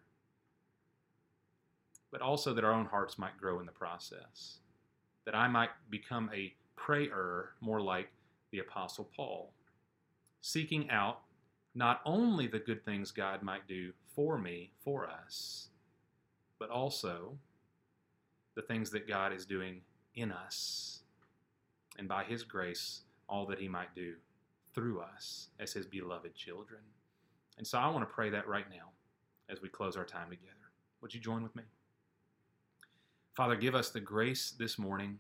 But 2.11 2.21
also 2.21 2.53
that 2.55 2.65
our 2.65 2.73
own 2.73 2.87
hearts 2.87 3.19
might 3.19 3.39
grow 3.39 3.61
in 3.61 3.67
the 3.67 3.73
process, 3.73 4.59
that 5.25 5.35
I 5.35 5.49
might 5.49 5.71
become 5.91 6.31
a 6.35 6.55
prayer 6.77 7.51
more 7.61 7.81
like 7.81 8.11
the 8.51 8.59
Apostle 8.59 9.09
Paul, 9.17 9.53
seeking 10.43 10.91
out 10.91 11.21
not 11.75 12.03
only 12.05 12.47
the 12.47 12.59
good 12.59 12.85
things 12.85 13.11
God 13.11 13.43
might 13.43 13.67
do 13.67 13.93
for 14.15 14.39
me, 14.39 14.71
for 14.85 15.09
us, 15.09 15.71
but 16.65 16.75
also 16.75 17.37
the 18.55 18.63
things 18.63 18.89
that 18.89 19.07
God 19.07 19.35
is 19.35 19.45
doing 19.45 19.83
in 20.15 20.33
us, 20.33 21.01
and 21.99 22.09
by 22.09 22.25
His 22.25 22.43
grace, 22.43 23.03
all 23.29 23.45
that 23.49 23.59
He 23.59 23.69
might 23.69 23.95
do 23.95 24.15
through 24.75 25.01
us 25.01 25.49
as 25.61 25.75
His 25.75 25.85
beloved 25.85 26.35
children. 26.35 26.81
And 27.59 27.67
so 27.67 27.77
I 27.77 27.87
want 27.89 28.09
to 28.09 28.15
pray 28.15 28.31
that 28.31 28.49
right 28.49 28.65
now 28.71 28.93
as 29.51 29.61
we 29.61 29.69
close 29.69 29.95
our 29.95 30.07
time 30.07 30.31
together. 30.31 30.55
Would 31.03 31.13
you 31.13 31.21
join 31.21 31.43
with 31.43 31.55
me? 31.55 31.65
Father, 33.35 33.57
give 33.57 33.75
us 33.75 33.91
the 33.91 34.01
grace 34.01 34.55
this 34.59 34.79
morning 34.79 35.19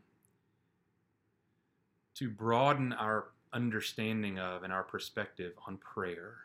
to 2.15 2.31
broaden 2.31 2.95
our 2.95 3.27
understanding 3.53 4.39
of 4.39 4.63
and 4.63 4.73
our 4.73 4.83
perspective 4.83 5.53
on 5.69 5.77
prayer. 5.77 6.37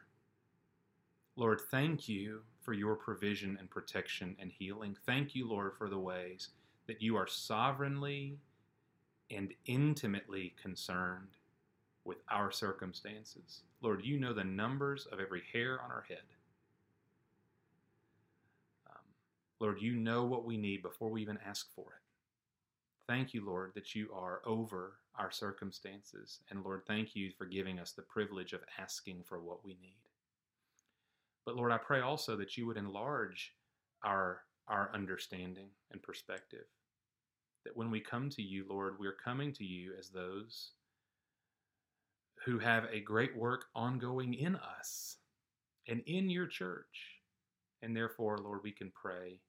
Lord, 1.38 1.62
thank 1.72 2.10
you 2.10 2.41
for 2.62 2.74
your 2.74 2.95
provision 2.95 3.57
and 3.60 3.70
protection 3.70 4.36
and 4.39 4.51
healing. 4.51 4.95
Thank 5.05 5.36
you, 5.36 5.47
Lord, 5.47 5.74
for 5.78 5.89
the 5.89 5.99
ways 5.99 6.49
that 6.88 7.01
you 7.01 7.16
are 7.16 7.28
sovereignly 7.28 8.38
and 9.32 9.53
intimately 9.66 10.55
concerned 10.62 11.38
with 12.03 12.18
our 12.30 12.51
circumstances. 12.51 13.62
Lord, 13.82 14.03
you 14.03 14.20
know 14.20 14.34
the 14.34 14.43
numbers 14.43 15.07
of 15.12 15.20
every 15.20 15.43
hair 15.53 15.80
on 15.82 15.91
our 15.91 16.05
head. 16.07 16.18
Um, 18.89 19.03
Lord, 19.60 19.82
you 19.82 19.93
know 19.93 20.26
what 20.26 20.45
we 20.45 20.57
need 20.57 20.82
before 20.82 21.10
we 21.10 21.22
even 21.22 21.38
ask 21.45 21.72
for 21.76 21.84
it. 21.84 22.03
Thank 23.07 23.34
you, 23.34 23.45
Lord, 23.45 23.72
that 23.76 23.95
you 23.95 24.10
are 24.14 24.41
over 24.45 24.93
our 25.18 25.32
circumstances. 25.32 26.39
And 26.49 26.64
Lord, 26.64 26.84
thank 26.88 27.16
you 27.16 27.32
for 27.38 27.45
giving 27.45 27.80
us 27.80 27.91
the 27.91 28.01
privilege 28.01 28.53
of 28.53 28.62
asking 28.80 29.24
for 29.26 29.39
what 29.39 29.64
we 29.64 29.72
need. 29.82 30.09
But 31.50 31.58
Lord, 31.58 31.72
I 31.72 31.80
pray 31.80 32.02
also 32.02 32.36
that 32.36 32.58
you 32.58 32.68
would 32.68 32.78
enlarge 32.78 33.56
our, 34.04 34.41
our 34.68 34.91
understanding 34.93 35.70
and 35.91 36.00
perspective 36.00 36.66
that 37.66 37.76
when 37.76 37.89
we 37.89 38.02
come 38.02 38.30
to 38.30 38.43
you, 38.43 38.68
Lord, 38.70 38.97
we're 39.00 39.16
coming 39.16 39.52
to 39.54 39.64
you 39.66 39.93
as 39.97 40.10
those 40.10 40.74
who 42.45 42.60
have 42.60 42.86
a 42.91 43.00
great 43.00 43.36
work 43.36 43.66
ongoing 43.74 44.36
in 44.36 44.58
us 44.58 45.18
and 45.88 46.04
in 46.06 46.30
your 46.30 46.45
church. 46.45 47.18
And 47.82 47.97
therefore, 47.97 48.38
Lord, 48.38 48.60
we 48.64 48.72
can 48.72 48.91
pray 48.93 49.39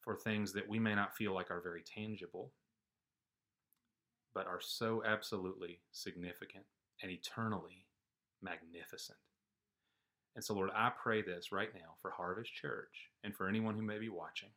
for 0.00 0.16
things 0.16 0.52
that 0.54 0.68
we 0.68 0.80
may 0.80 0.96
not 0.96 1.14
feel 1.14 1.32
like 1.32 1.52
are 1.52 1.62
very 1.62 1.84
tangible, 1.84 2.50
but 4.34 4.48
are 4.48 4.60
so 4.60 5.04
absolutely 5.06 5.82
significant 5.92 6.64
and 7.00 7.12
eternally 7.12 7.86
magnificent. 8.42 9.18
And 10.36 10.44
so, 10.44 10.52
Lord, 10.52 10.70
I 10.76 10.90
pray 11.02 11.22
this 11.22 11.50
right 11.50 11.74
now 11.74 11.94
for 12.02 12.10
Harvest 12.10 12.54
Church 12.54 13.10
and 13.24 13.34
for 13.34 13.48
anyone 13.48 13.74
who 13.74 13.82
may 13.82 13.98
be 13.98 14.10
watching. 14.10 14.50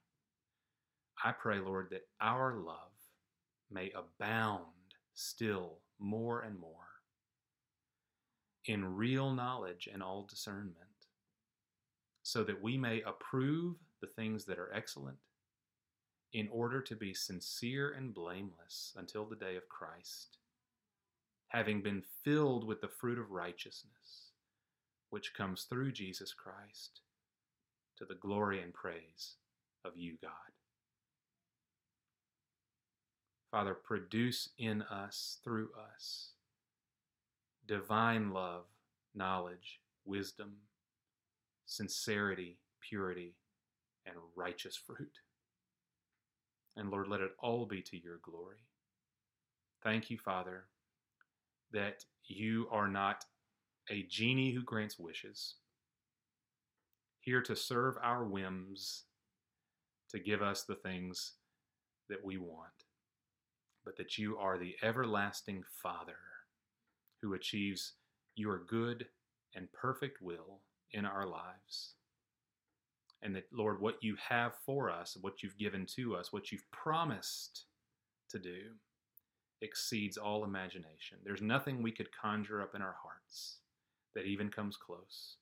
I 1.24 1.32
pray, 1.32 1.60
Lord, 1.60 1.88
that 1.92 2.08
our 2.20 2.54
love 2.54 2.92
may 3.72 3.92
abound 3.92 4.66
still 5.14 5.80
more 5.98 6.42
and 6.42 6.60
more 6.60 6.74
in 8.66 8.96
real 8.96 9.34
knowledge 9.34 9.88
and 9.92 10.04
all 10.04 10.28
discernment, 10.30 10.76
so 12.24 12.44
that 12.44 12.62
we 12.62 12.78
may 12.78 13.02
approve 13.04 13.78
the 14.02 14.08
things 14.08 14.44
that 14.46 14.60
are 14.60 14.74
excellent 14.74 15.18
in 16.34 16.48
order 16.52 16.82
to 16.82 16.96
be 16.96 17.14
sincere 17.14 17.94
and 17.98 18.14
blameless 18.14 18.94
until 18.98 19.26
the 19.26 19.36
day 19.36 19.56
of 19.56 19.68
Christ, 19.70 20.38
having 21.48 21.82
been 21.82 22.04
filled 22.24 22.68
with 22.68 22.82
the 22.82 22.88
fruit 22.88 23.18
of 23.18 23.32
righteousness, 23.32 24.29
which 25.10 25.34
comes 25.34 25.64
through 25.64 25.91
Jesus 25.91 26.34
Christ, 26.34 27.01
to 27.97 28.05
the 28.05 28.16
glory 28.16 28.62
and 28.62 28.74
praise 28.74 29.36
of 29.84 29.93
you, 29.95 30.18
God. 30.22 30.32
Father, 33.51 33.74
produce 33.74 34.49
in 34.57 34.84
us, 34.84 35.39
through 35.43 35.70
us, 35.95 36.34
divine 37.68 38.32
love, 38.32 38.66
knowledge, 39.16 39.80
wisdom, 40.05 40.53
sincerity, 41.66 42.57
purity, 42.80 43.34
and 44.05 44.16
righteous 44.36 44.76
fruit. 44.76 45.20
And 46.76 46.91
Lord, 46.91 47.07
let 47.07 47.22
it 47.22 47.32
all 47.39 47.66
be 47.66 47.82
to 47.82 48.01
your 48.01 48.20
glory. 48.22 48.66
Thank 49.84 50.10
you, 50.10 50.18
Father, 50.18 50.66
that 51.72 52.05
you 52.26 52.68
are 52.72 52.88
not 52.88 53.26
a 53.90 54.04
genie 54.04 54.52
who 54.52 54.64
grants 54.64 55.00
wishes, 55.00 55.56
here 57.20 57.42
to 57.42 57.56
serve 57.56 57.96
our 58.02 58.24
whims, 58.24 59.04
to 60.10 60.20
give 60.20 60.42
us 60.42 60.64
the 60.64 60.76
things 60.76 61.34
that 62.10 62.24
we 62.24 62.38
want 62.38 62.86
but 63.90 63.98
that 63.98 64.18
you 64.18 64.38
are 64.38 64.58
the 64.58 64.76
everlasting 64.84 65.64
Father 65.82 66.20
who 67.22 67.34
achieves 67.34 67.94
your 68.36 68.64
good 68.68 69.08
and 69.56 69.72
perfect 69.74 70.22
will 70.22 70.62
in 70.92 71.06
our 71.06 71.26
lives. 71.26 71.96
And 73.22 73.36
that, 73.36 73.46
Lord, 73.52 73.82
what 73.82 74.04
you 74.04 74.16
have 74.30 74.54
for 74.66 74.90
us, 74.90 75.18
what 75.20 75.44
you've 75.44 75.58
given 75.58 75.88
to 75.96 76.16
us, 76.16 76.32
what 76.32 76.52
you've 76.52 76.70
promised 76.72 77.66
to 78.30 78.40
do, 78.40 78.76
exceeds 79.62 80.18
all 80.18 80.46
imagination. 80.46 81.18
There's 81.24 81.42
nothing 81.42 81.82
we 81.82 81.92
could 81.92 82.16
conjure 82.16 82.62
up 82.62 82.76
in 82.76 82.84
our 82.84 82.96
hearts 83.04 83.58
that 84.16 84.26
even 84.26 84.49
comes 84.49 84.78
close 84.78 85.38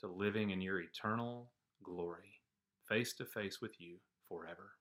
to 0.00 0.06
living 0.06 0.50
in 0.50 0.60
your 0.60 0.80
eternal 0.80 1.50
glory, 1.82 2.40
face 2.88 3.14
to 3.14 3.24
face 3.24 3.60
with 3.60 3.80
you 3.80 3.96
forever. 4.28 4.72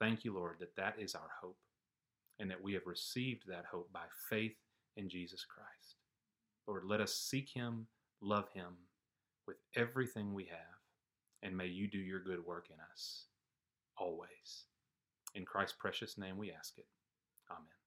Thank 0.00 0.24
you, 0.24 0.34
Lord, 0.34 0.56
that 0.60 0.76
that 0.76 0.96
is 0.98 1.14
our 1.14 1.30
hope 1.40 1.58
and 2.38 2.50
that 2.50 2.62
we 2.62 2.72
have 2.74 2.86
received 2.86 3.44
that 3.46 3.64
hope 3.70 3.92
by 3.92 4.04
faith 4.28 4.56
in 4.96 5.08
Jesus 5.08 5.44
Christ. 5.44 5.96
Lord, 6.66 6.84
let 6.86 7.00
us 7.00 7.14
seek 7.14 7.48
Him, 7.54 7.86
love 8.20 8.48
Him 8.52 8.76
with 9.46 9.56
everything 9.76 10.34
we 10.34 10.44
have, 10.44 10.80
and 11.42 11.56
may 11.56 11.66
you 11.66 11.88
do 11.88 11.98
your 11.98 12.20
good 12.20 12.44
work 12.44 12.66
in 12.70 12.76
us 12.92 13.26
always. 13.98 14.66
In 15.34 15.44
Christ's 15.44 15.76
precious 15.78 16.18
name 16.18 16.36
we 16.36 16.52
ask 16.52 16.78
it. 16.78 16.86
Amen. 17.50 17.81